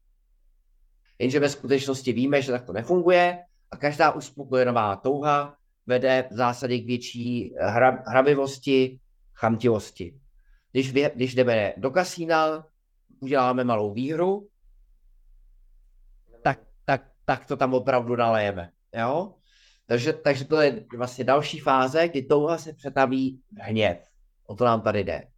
Jenže 1.19 1.41
ve 1.41 1.49
skutečnosti 1.49 2.13
víme, 2.13 2.43
že 2.43 2.53
tak 2.53 2.67
to 2.67 2.73
nefunguje 2.73 3.39
a 3.71 3.77
každá 3.77 4.11
uspokojenová 4.11 4.97
touha 4.97 5.57
vede 5.87 6.29
v 6.31 6.35
zásadě 6.35 6.79
k 6.79 6.87
větší 6.87 7.55
hra, 7.61 8.05
hrabivosti, 8.07 9.01
chamtivosti. 9.35 10.21
Když, 10.73 10.93
vě, 10.93 11.11
když 11.14 11.35
jdeme 11.35 11.75
do 11.77 11.91
kasína, 11.91 12.67
uděláme 13.21 13.64
malou 13.64 13.93
výhru, 13.93 14.49
tak, 16.43 16.61
tak, 16.85 17.11
tak 17.25 17.47
to 17.47 17.57
tam 17.57 17.75
opravdu 17.75 18.17
nalejeme. 18.17 18.71
Jo? 18.99 19.35
Takže, 19.87 20.12
takže 20.12 20.45
to 20.45 20.61
je 20.61 20.85
vlastně 20.97 21.25
další 21.25 21.59
fáze, 21.59 22.09
kdy 22.09 22.23
touha 22.23 22.59
se 22.59 22.73
přetaví 22.73 23.41
v 23.53 23.61
hněv. 23.61 23.99
O 24.47 24.55
to 24.55 24.64
nám 24.64 24.81
tady 24.81 25.05
jde. 25.05 25.29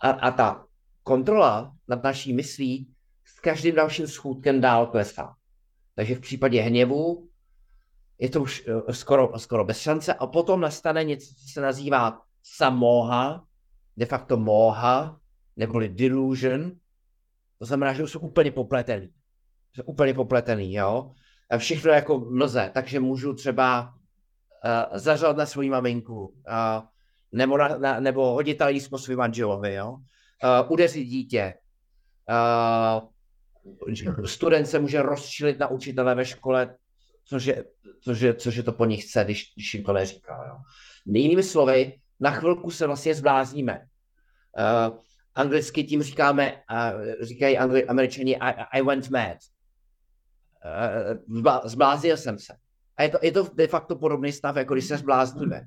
A, 0.00 0.10
a 0.10 0.30
ta 0.30 0.66
kontrola 1.02 1.76
nad 1.88 2.02
naší 2.02 2.32
myslí 2.32 2.94
s 3.24 3.40
každým 3.40 3.74
dalším 3.74 4.06
schůdkem 4.06 4.60
dál 4.60 4.86
klesá. 4.86 5.34
Takže 5.94 6.14
v 6.14 6.20
případě 6.20 6.62
hněvu 6.62 7.27
je 8.18 8.28
to 8.28 8.42
už 8.42 8.66
uh, 8.66 8.82
skoro, 8.90 9.38
skoro 9.38 9.64
bez 9.64 9.78
šance 9.78 10.14
a 10.14 10.26
potom 10.26 10.60
nastane 10.60 11.04
něco, 11.04 11.34
co 11.34 11.52
se 11.52 11.60
nazývá 11.60 12.22
samoha, 12.42 13.44
de 13.96 14.06
facto 14.06 14.36
moha, 14.36 15.20
neboli 15.56 15.88
delusion. 15.88 16.72
To 17.58 17.64
znamená, 17.64 17.92
že 17.92 18.02
jsou 18.02 18.20
úplně 18.20 18.50
popletený. 18.50 19.08
Jsou 19.74 19.82
úplně 19.82 20.14
popletený, 20.14 20.74
jo. 20.74 21.10
A 21.50 21.58
všechno 21.58 21.90
jako 21.90 22.18
mlze, 22.18 22.70
takže 22.74 23.00
můžu 23.00 23.34
třeba 23.34 23.94
uh, 24.64 24.98
zařvat 24.98 25.36
na 25.36 25.46
svou 25.46 25.62
maminku, 25.68 26.26
uh, 26.26 26.34
nebo, 27.32 27.58
na, 27.58 27.68
na, 27.78 28.00
nebo 28.00 28.32
hodit 28.32 28.58
po 28.90 28.98
svým 28.98 29.18
manželovi, 29.18 29.74
jo. 29.74 29.90
Uh, 29.92 30.72
udeřit 30.72 31.04
dítě. 31.04 31.54
Uh, 32.28 33.08
student 34.24 34.68
se 34.68 34.78
může 34.78 35.02
rozčilit 35.02 35.58
na 35.58 35.68
učitele 35.68 36.14
ve 36.14 36.24
škole, 36.24 36.76
což 37.28 37.44
je, 37.44 37.64
což 38.00 38.20
je, 38.20 38.34
což 38.34 38.56
je 38.56 38.62
to 38.62 38.72
po 38.72 38.84
nich 38.84 39.04
chce, 39.04 39.24
když, 39.24 39.52
když 39.56 39.74
jim 39.74 39.84
to 39.84 39.92
neříká. 39.92 40.44
Jo. 40.48 40.56
Jinými 41.06 41.42
slovy, 41.42 42.00
na 42.20 42.30
chvilku 42.30 42.70
se 42.70 42.86
vlastně 42.86 43.14
zblázníme. 43.14 43.80
Uh, 44.58 44.98
anglicky 45.34 45.84
tím 45.84 46.02
říkáme, 46.02 46.52
uh, 46.52 47.14
říkají 47.22 47.58
angli, 47.58 47.84
američani, 47.84 48.36
I, 48.36 48.54
I 48.72 48.82
went 48.82 49.10
mad. 49.10 49.36
Uh, 51.28 51.44
zbláznil 51.64 52.16
jsem 52.16 52.38
se. 52.38 52.56
A 52.96 53.02
je 53.02 53.08
to, 53.08 53.18
je 53.22 53.32
to 53.32 53.48
de 53.54 53.66
facto 53.66 53.96
podobný 53.96 54.32
stav, 54.32 54.56
jako 54.56 54.74
když 54.74 54.84
se 54.84 54.96
zblázníme. 54.96 55.66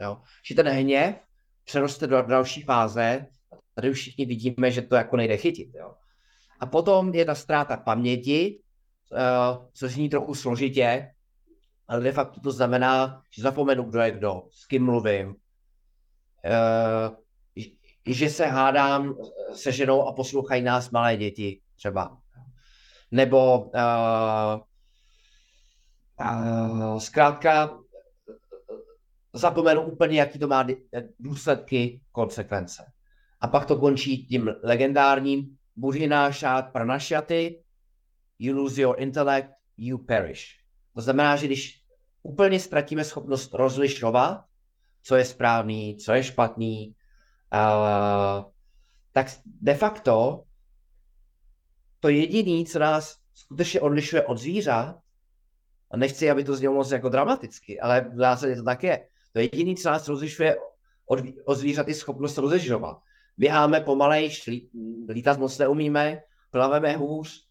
Jo. 0.00 0.20
Že 0.48 0.54
ten 0.54 0.68
hněv 0.68 1.16
přeroste 1.64 2.06
do 2.06 2.22
další 2.22 2.62
fáze, 2.62 3.26
tady 3.74 3.90
už 3.90 3.98
všichni 3.98 4.26
vidíme, 4.26 4.70
že 4.70 4.82
to 4.82 4.96
jako 4.96 5.16
nejde 5.16 5.36
chytit. 5.36 5.74
Jo. 5.74 5.94
A 6.60 6.66
potom 6.66 7.14
je 7.14 7.24
ta 7.24 7.34
ztráta 7.34 7.76
paměti, 7.76 8.60
uh, 9.14 9.66
co 9.72 9.88
zní 9.88 10.08
trochu 10.08 10.34
složitě, 10.34 11.14
ale 11.88 12.00
de 12.00 12.12
facto 12.12 12.40
to 12.40 12.52
znamená, 12.52 13.22
že 13.30 13.42
zapomenu, 13.42 13.82
kdo 13.82 14.00
je 14.00 14.10
kdo, 14.10 14.42
s 14.50 14.66
kým 14.66 14.84
mluvím, 14.84 15.28
uh, 15.28 15.34
že 18.06 18.30
se 18.30 18.46
hádám 18.46 19.14
se 19.54 19.72
ženou 19.72 20.02
a 20.02 20.12
poslouchají 20.12 20.62
nás 20.62 20.90
malé 20.90 21.16
děti 21.16 21.60
třeba. 21.76 22.18
Nebo 23.10 23.58
uh, 23.58 24.60
uh, 26.20 26.98
zkrátka 26.98 27.78
zapomenu 29.32 29.82
úplně, 29.82 30.20
jaký 30.20 30.38
to 30.38 30.46
má 30.46 30.66
důsledky, 31.18 32.00
konsekvence. 32.12 32.92
A 33.40 33.48
pak 33.48 33.66
to 33.66 33.76
končí 33.76 34.26
tím 34.26 34.54
legendárním 34.62 35.56
Buřinášát 35.76 36.72
pranašaty, 36.72 37.63
you 38.38 38.56
lose 38.56 38.80
your 38.80 39.00
intellect, 39.00 39.48
you 39.76 39.98
perish. 39.98 40.60
To 40.94 41.00
znamená, 41.00 41.36
že 41.36 41.46
když 41.46 41.82
úplně 42.22 42.60
ztratíme 42.60 43.04
schopnost 43.04 43.54
rozlišovat, 43.54 44.44
co 45.02 45.16
je 45.16 45.24
správný, 45.24 45.96
co 45.96 46.12
je 46.12 46.24
špatný, 46.24 46.94
uh, 47.54 48.44
tak 49.12 49.26
de 49.44 49.74
facto 49.74 50.44
to 52.00 52.08
jediné, 52.08 52.64
co 52.64 52.78
nás 52.78 53.16
skutečně 53.34 53.80
odlišuje 53.80 54.22
od 54.22 54.38
zvířat, 54.38 54.96
a 55.90 55.96
nechci, 55.96 56.30
aby 56.30 56.44
to 56.44 56.56
znělo 56.56 56.74
moc 56.74 56.90
jako 56.90 57.08
dramaticky, 57.08 57.80
ale 57.80 58.10
v 58.14 58.16
zásadě 58.16 58.56
to 58.56 58.62
tak 58.62 58.82
je. 58.82 59.08
To 59.32 59.38
jediné, 59.38 59.74
co 59.74 59.90
nás 59.90 60.08
rozlišuje 60.08 60.56
od, 61.06 61.18
od 61.44 61.54
zvířat, 61.54 61.88
je 61.88 61.94
schopnost 61.94 62.38
rozlišovat. 62.38 62.96
Běháme 63.36 63.80
pomalej, 63.80 64.30
lítat 65.08 65.38
moc 65.38 65.58
neumíme, 65.58 66.22
plaveme 66.50 66.96
hůř, 66.96 67.43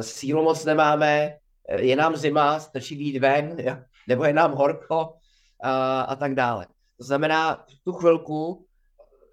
sílu 0.00 0.42
moc 0.42 0.64
nemáme, 0.64 1.36
eh, 1.68 1.82
je 1.82 1.96
nám 1.96 2.16
zima, 2.16 2.60
stačí 2.60 2.96
výjít 2.96 3.18
ven, 3.18 3.56
nebo 4.08 4.24
je 4.24 4.32
nám 4.32 4.52
horko 4.52 5.14
a, 5.62 6.00
a 6.00 6.16
tak 6.16 6.34
dále. 6.34 6.66
To 6.96 7.04
znamená, 7.04 7.54
v 7.54 7.84
tu 7.84 7.92
chvilku, 7.92 8.66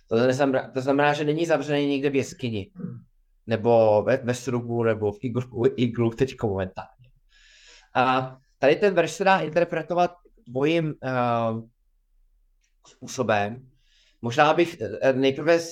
To 0.09 0.33
znamená, 0.33 0.71
to 0.71 0.81
znamená, 0.81 1.13
že 1.13 1.25
není 1.25 1.47
zavřený 1.47 1.87
někde 1.87 2.11
v 2.11 2.17
jeskyni. 2.17 2.71
nebo 3.47 4.03
ve, 4.03 4.17
ve 4.17 4.35
Srubu, 4.35 4.83
nebo 4.83 5.13
v 5.13 5.19
Iglu, 5.21 5.65
Iglu 5.77 6.11
teď 6.11 6.35
momentálně. 6.43 7.09
A 7.95 8.37
tady 8.59 8.77
ten 8.77 8.95
verš 8.95 9.11
se 9.11 9.25
dá 9.25 9.41
interpretovat 9.41 10.11
dvojím 10.49 10.95
uh, 11.03 11.63
způsobem. 12.87 13.69
Možná 14.23 14.55
bych 14.55 14.77
uh, 14.81 15.13
nejprve 15.13 15.59
uh, 15.59 15.63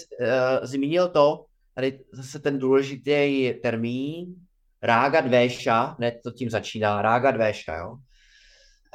zmínil 0.62 1.08
to, 1.08 1.44
tady 1.74 2.04
zase 2.12 2.38
ten 2.38 2.58
důležitý 2.58 3.54
termín, 3.62 4.34
Rága 4.82 5.20
Dvéša, 5.20 5.96
ne 5.98 6.12
to 6.12 6.30
tím 6.30 6.50
začíná, 6.50 7.02
Rága 7.02 7.30
Dvéša, 7.30 7.76
jo. 7.76 7.96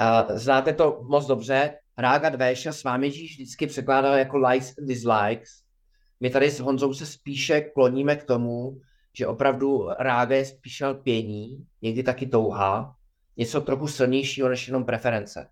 Uh, 0.01 0.37
znáte 0.37 0.73
to 0.73 1.03
moc 1.03 1.27
dobře, 1.27 1.77
Rága 1.97 2.29
Dvéša 2.29 2.73
s 2.73 2.83
vámi 2.83 3.09
vždycky 3.09 3.67
překládal 3.67 4.13
jako 4.13 4.37
likes 4.37 4.77
and 4.77 4.87
dislikes. 4.87 5.49
My 6.19 6.29
tady 6.29 6.51
s 6.51 6.59
Honzou 6.59 6.93
se 6.93 7.05
spíše 7.05 7.61
kloníme 7.61 8.15
k 8.15 8.23
tomu, 8.23 8.81
že 9.17 9.27
opravdu 9.27 9.89
rága 9.99 10.35
je 10.35 10.45
spíše 10.45 10.87
lpění, 10.87 11.67
někdy 11.81 12.03
taky 12.03 12.27
touha, 12.27 12.95
něco 13.37 13.61
trochu 13.61 13.87
silnějšího 13.87 14.49
než 14.49 14.67
jenom 14.67 14.85
preference. 14.85 15.49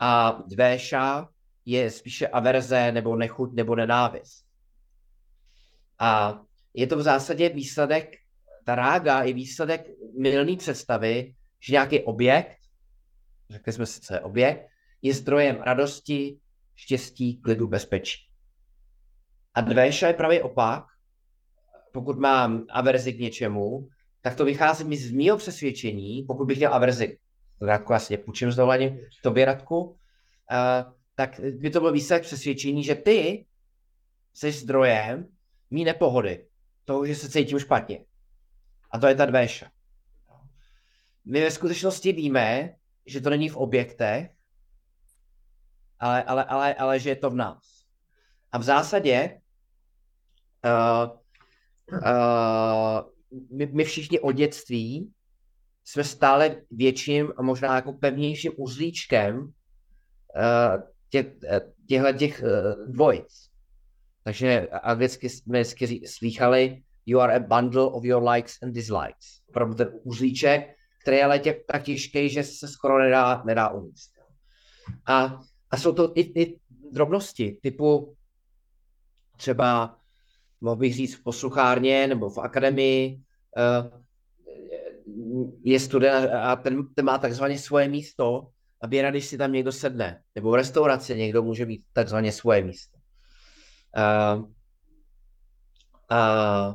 A 0.00 0.42
dvéša 0.46 1.28
je 1.64 1.90
spíše 1.90 2.28
averze 2.28 2.92
nebo 2.92 3.16
nechuť 3.16 3.52
nebo 3.54 3.76
nenávist. 3.76 4.44
A 5.98 6.40
je 6.74 6.86
to 6.86 6.96
v 6.96 7.02
zásadě 7.02 7.48
výsledek, 7.48 8.16
ta 8.64 8.74
rága 8.74 9.22
je 9.22 9.32
výsledek 9.32 9.86
milný 10.18 10.56
představy, 10.56 11.34
že 11.60 11.72
nějaký 11.72 12.00
objekt, 12.00 12.57
řekli 13.50 13.72
jsme 13.72 13.86
si, 13.86 14.00
co 14.00 14.14
je 15.02 15.14
zdrojem 15.14 15.56
radosti, 15.56 16.38
štěstí, 16.74 17.40
klidu, 17.40 17.68
bezpečí. 17.68 18.18
A 19.54 19.60
dvéša 19.60 20.06
je 20.06 20.14
právě 20.14 20.42
opak. 20.42 20.84
Pokud 21.92 22.18
mám 22.18 22.64
averzi 22.70 23.12
k 23.12 23.18
něčemu, 23.18 23.88
tak 24.20 24.34
to 24.34 24.44
vychází 24.44 24.84
mi 24.84 24.96
z 24.96 25.12
mého 25.12 25.36
přesvědčení, 25.36 26.22
pokud 26.22 26.44
bych 26.44 26.58
měl 26.58 26.74
averzi, 26.74 27.18
Radku, 27.60 27.92
asi 27.92 28.16
půjčím 28.16 28.52
s 28.52 28.56
dovolením 28.56 28.98
tobě, 29.22 29.44
Radku, 29.44 29.80
uh, 29.80 29.96
tak 31.14 31.40
by 31.40 31.70
to 31.70 31.80
byl 31.80 31.92
výsledek 31.92 32.22
přesvědčení, 32.22 32.84
že 32.84 32.94
ty 32.94 33.46
jsi 34.34 34.52
zdrojem 34.52 35.28
mý 35.70 35.84
nepohody, 35.84 36.46
toho, 36.84 37.06
že 37.06 37.14
se 37.14 37.30
cítím 37.30 37.58
špatně. 37.58 38.04
A 38.90 38.98
to 38.98 39.06
je 39.06 39.14
ta 39.14 39.26
dvéša. 39.26 39.70
My 41.24 41.40
ve 41.40 41.50
skutečnosti 41.50 42.12
víme, 42.12 42.77
že 43.08 43.20
to 43.20 43.30
není 43.30 43.48
v 43.48 43.56
objektech, 43.56 44.30
ale, 45.98 46.22
ale, 46.22 46.44
ale, 46.44 46.74
ale 46.74 47.00
že 47.00 47.10
je 47.10 47.16
to 47.16 47.30
v 47.30 47.34
nás. 47.34 47.84
A 48.52 48.58
v 48.58 48.62
zásadě 48.62 49.40
uh, 50.64 51.10
uh, 51.92 53.00
my, 53.50 53.66
my 53.66 53.84
všichni 53.84 54.20
od 54.20 54.32
dětství 54.32 55.12
jsme 55.84 56.04
stále 56.04 56.62
větším 56.70 57.32
a 57.36 57.42
možná 57.42 57.74
jako 57.74 57.92
pevnějším 57.92 58.52
uzlíčkem 58.56 59.38
uh, 59.38 59.52
těch, 61.08 61.26
těchto 61.88 62.12
těch 62.12 62.42
uh, 62.42 62.92
dvojic. 62.92 63.48
Takže 64.24 64.68
anglicky 64.68 65.28
jsme 65.28 65.62
slýchali 66.06 66.82
you 67.06 67.20
are 67.20 67.34
a 67.34 67.40
bundle 67.40 67.90
of 67.90 68.04
your 68.04 68.28
likes 68.28 68.62
and 68.62 68.72
dislikes. 68.72 69.40
Opravdu 69.48 69.74
ten 69.74 69.90
uzlíček, 70.02 70.77
který 71.08 71.32
je 71.32 71.38
tě, 71.38 71.60
tak 71.66 71.82
těžký, 71.82 72.28
že 72.28 72.42
se 72.42 72.68
skoro 72.68 72.98
nedá, 72.98 73.42
nedá 73.46 73.68
umíst. 73.68 74.12
A, 75.06 75.40
a 75.70 75.76
jsou 75.76 75.92
to 75.92 76.12
i, 76.14 76.20
i 76.20 76.60
drobnosti, 76.92 77.58
typu 77.62 78.16
třeba 79.36 79.96
mohl 80.60 80.76
bych 80.76 80.94
říct 80.94 81.14
v 81.14 81.22
posluchárně 81.22 82.06
nebo 82.06 82.30
v 82.30 82.38
akademii, 82.38 83.20
eh, 83.56 83.90
je 85.64 85.80
student 85.80 86.30
a 86.32 86.56
ten, 86.56 86.94
ten 86.94 87.04
má 87.04 87.18
takzvaně 87.18 87.58
svoje 87.58 87.88
místo 87.88 88.48
a 88.82 88.86
běra, 88.86 89.10
když 89.10 89.26
si 89.26 89.38
tam 89.38 89.52
někdo 89.52 89.72
sedne. 89.72 90.22
Nebo 90.34 90.50
v 90.50 90.54
restauraci 90.54 91.16
někdo 91.16 91.42
může 91.42 91.66
mít 91.66 91.84
takzvaně 91.92 92.32
svoje 92.32 92.64
místo. 92.64 92.98
A, 93.96 94.42
a, 96.10 96.74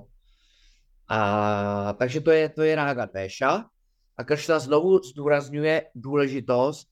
a, 1.08 1.94
takže 1.94 2.22
to 2.22 2.32
je, 2.32 2.50
to 2.50 2.62
je 2.62 2.76
Rága 2.76 3.08
Péša. 3.08 3.73
A 4.18 4.24
Kršna 4.24 4.60
znovu 4.60 5.00
zdůrazňuje 5.04 5.86
důležitost, 5.96 6.90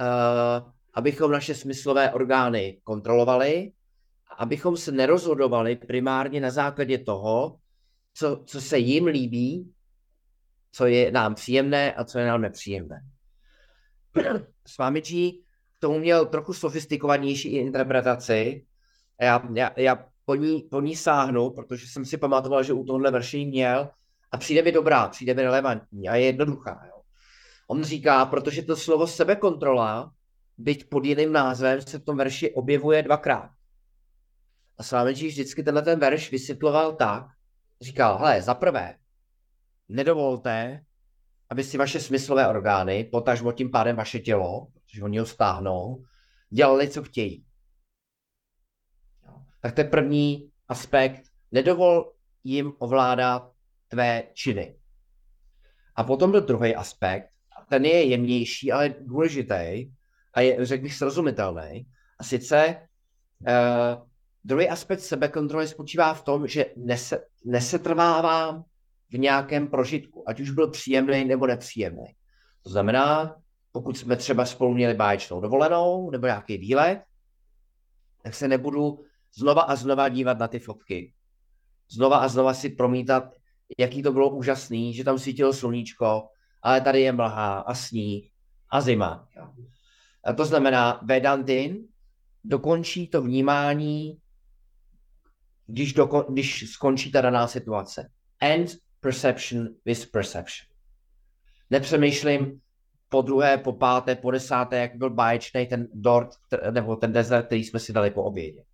uh, 0.00 0.70
abychom 0.94 1.30
naše 1.30 1.54
smyslové 1.54 2.12
orgány 2.12 2.80
kontrolovali 2.84 3.72
abychom 4.38 4.76
se 4.76 4.92
nerozhodovali 4.92 5.76
primárně 5.76 6.40
na 6.40 6.50
základě 6.50 6.98
toho, 6.98 7.58
co, 8.14 8.42
co 8.46 8.60
se 8.60 8.78
jim 8.78 9.06
líbí, 9.06 9.72
co 10.72 10.86
je 10.86 11.10
nám 11.10 11.34
příjemné 11.34 11.94
a 11.94 12.04
co 12.04 12.18
je 12.18 12.26
nám 12.26 12.40
nepříjemné. 12.40 13.00
Swamiji 14.66 15.32
k 15.76 15.80
tomu 15.80 15.98
měl 15.98 16.26
trochu 16.26 16.52
sofistikovanější 16.52 17.48
interpretaci. 17.48 18.66
Já, 19.20 19.48
já, 19.54 19.70
já 19.76 20.06
po, 20.24 20.34
ní, 20.34 20.62
po 20.70 20.80
ní 20.80 20.96
sáhnu, 20.96 21.50
protože 21.50 21.86
jsem 21.86 22.04
si 22.04 22.16
pamatoval, 22.16 22.62
že 22.62 22.72
u 22.72 22.84
tohohle 22.84 23.10
verši 23.10 23.46
měl 23.46 23.90
a 24.34 24.36
přijde 24.36 24.62
mi 24.62 24.72
dobrá, 24.72 25.08
přijde 25.08 25.34
mi 25.34 25.42
relevantní 25.42 26.08
a 26.08 26.14
je 26.14 26.24
jednoduchá. 26.24 26.86
Jo. 26.86 27.02
On 27.68 27.84
říká, 27.84 28.26
protože 28.26 28.62
to 28.62 28.76
slovo 28.76 29.06
sebekontrola, 29.06 30.12
byť 30.58 30.88
pod 30.88 31.04
jiným 31.04 31.32
názvem, 31.32 31.82
se 31.82 31.98
v 31.98 32.04
tom 32.04 32.16
verši 32.16 32.54
objevuje 32.54 33.02
dvakrát. 33.02 33.50
A 34.78 34.82
Slámenčík 34.82 35.28
vždycky 35.28 35.62
tenhle 35.62 35.82
ten 35.82 35.98
verš 35.98 36.30
vysvětloval 36.30 36.96
tak, 36.96 37.26
říkal, 37.80 38.18
hele, 38.18 38.42
za 38.42 38.54
prvé, 38.54 38.98
nedovolte, 39.88 40.84
aby 41.50 41.64
si 41.64 41.78
vaše 41.78 42.00
smyslové 42.00 42.48
orgány, 42.48 43.04
potažmo 43.04 43.52
tím 43.52 43.70
pádem 43.70 43.96
vaše 43.96 44.18
tělo, 44.18 44.66
protože 44.72 45.02
oni 45.02 45.18
ho 45.18 45.26
stáhnou, 45.26 46.04
dělali, 46.50 46.88
co 46.88 47.02
chtějí. 47.02 47.44
Tak 49.60 49.74
ten 49.74 49.90
první 49.90 50.50
aspekt, 50.68 51.22
nedovol 51.52 52.12
jim 52.44 52.72
ovládat 52.78 53.53
tvé 53.94 54.22
činy. 54.34 54.76
A 55.96 56.04
potom 56.04 56.30
byl 56.30 56.40
druhý 56.40 56.74
aspekt, 56.74 57.30
ten 57.68 57.84
je 57.84 58.04
jemnější, 58.04 58.72
ale 58.72 58.94
důležitý 59.00 59.90
a 60.34 60.40
je, 60.40 60.66
řekl 60.66 60.82
bych, 60.82 60.94
srozumitelný. 60.94 61.86
A 62.18 62.24
sice 62.24 62.88
uh, 63.46 64.04
Druhý 64.44 64.68
aspekt 64.68 65.00
sebekontroly 65.00 65.68
spočívá 65.68 66.14
v 66.14 66.22
tom, 66.22 66.46
že 66.46 66.66
nese, 66.76 67.24
nesetrvávám 67.44 68.64
v 69.10 69.18
nějakém 69.18 69.68
prožitku, 69.68 70.28
ať 70.28 70.40
už 70.40 70.50
byl 70.50 70.70
příjemný 70.70 71.24
nebo 71.24 71.46
nepříjemný. 71.46 72.06
To 72.62 72.70
znamená, 72.70 73.36
pokud 73.72 73.98
jsme 73.98 74.16
třeba 74.16 74.46
spolu 74.46 74.74
měli 74.74 74.94
báječnou 74.94 75.40
dovolenou 75.40 76.10
nebo 76.10 76.26
nějaký 76.26 76.58
výlet, 76.58 77.02
tak 78.22 78.34
se 78.34 78.48
nebudu 78.48 79.04
znova 79.34 79.62
a 79.62 79.76
znova 79.76 80.08
dívat 80.08 80.38
na 80.38 80.48
ty 80.48 80.58
fotky. 80.58 81.12
Znova 81.90 82.16
a 82.16 82.28
znova 82.28 82.54
si 82.54 82.68
promítat, 82.68 83.34
jaký 83.78 84.02
to 84.02 84.12
bylo 84.12 84.30
úžasný, 84.30 84.94
že 84.94 85.04
tam 85.04 85.18
svítilo 85.18 85.52
sluníčko, 85.52 86.28
ale 86.62 86.80
tady 86.80 87.00
je 87.00 87.12
mlha 87.12 87.58
a 87.58 87.74
sníh 87.74 88.30
a 88.70 88.80
zima. 88.80 89.28
A 90.24 90.32
to 90.32 90.44
znamená, 90.44 91.00
Vedantin 91.02 91.78
dokončí 92.44 93.08
to 93.08 93.22
vnímání 93.22 94.18
když, 95.66 95.96
doko- 95.96 96.32
když 96.32 96.70
skončí 96.70 97.12
ta 97.12 97.20
daná 97.20 97.46
situace. 97.46 98.10
End 98.40 98.70
perception 99.00 99.68
with 99.84 100.10
perception. 100.10 100.74
Nepřemýšlím 101.70 102.60
po 103.08 103.22
druhé, 103.22 103.58
po 103.58 103.72
páté, 103.72 104.16
po 104.16 104.30
desáté, 104.30 104.78
jak 104.78 104.96
byl 104.96 105.10
báječný 105.10 105.66
ten 105.66 105.88
dort, 105.92 106.30
nebo 106.70 106.96
ten 106.96 107.12
dezert, 107.12 107.46
který 107.46 107.64
jsme 107.64 107.80
si 107.80 107.92
dali 107.92 108.10
po 108.10 108.22
obědě. 108.22 108.64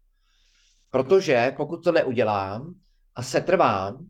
Protože 0.90 1.52
pokud 1.56 1.84
to 1.84 1.92
neudělám 1.92 2.74
a 3.14 3.22
se 3.22 3.40
trvám, 3.40 3.94
uh, 3.94 4.00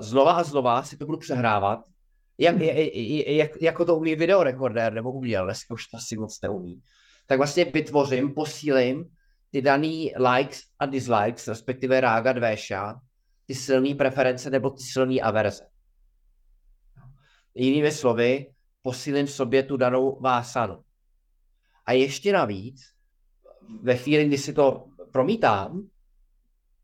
znova 0.00 0.32
a 0.32 0.42
znova 0.42 0.82
si 0.82 0.96
to 0.96 1.06
budu 1.06 1.18
přehrávat, 1.18 1.80
jak, 2.38 2.56
jak, 3.26 3.50
jako 3.62 3.84
to 3.84 3.96
umí 3.96 4.14
videorekordér, 4.14 4.92
nebo 4.92 5.12
uměl, 5.12 5.44
dneska 5.44 5.74
už 5.74 5.86
to 5.86 5.96
asi 5.96 6.16
moc 6.16 6.40
neumí, 6.40 6.82
tak 7.26 7.38
vlastně 7.38 7.64
vytvořím, 7.64 8.34
posílím 8.34 9.04
ty 9.50 9.62
daný 9.62 10.12
likes 10.16 10.62
a 10.78 10.86
dislikes, 10.86 11.48
respektive 11.48 12.00
rága 12.00 12.32
dvéša, 12.32 13.00
ty 13.46 13.54
silné 13.54 13.94
preference 13.94 14.50
nebo 14.50 14.70
ty 14.70 14.82
silné 14.82 15.20
averze. 15.20 15.66
Jinými 17.54 17.92
slovy, 17.92 18.46
posílím 18.82 19.26
sobě 19.26 19.62
tu 19.62 19.76
danou 19.76 20.20
vásanu. 20.20 20.82
A 21.86 21.92
ještě 21.92 22.32
navíc, 22.32 22.80
ve 23.82 23.96
chvíli, 23.96 24.24
kdy 24.24 24.38
si 24.38 24.52
to 24.52 24.84
promítám, 25.12 25.88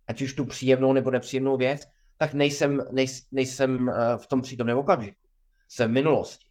ať 0.06 0.22
už 0.22 0.34
tu 0.34 0.44
příjemnou 0.44 0.92
nebo 0.92 1.10
nepříjemnou 1.10 1.56
věc, 1.56 1.82
tak 2.20 2.34
nejsem, 2.34 2.82
nejsem, 2.92 3.26
nejsem 3.32 3.88
eh, 3.88 4.18
v 4.18 4.26
tom 4.26 4.42
přítomném 4.42 4.78
okamžiku. 4.78 5.20
Jsem 5.68 5.90
v 5.90 5.94
minulosti. 5.94 6.46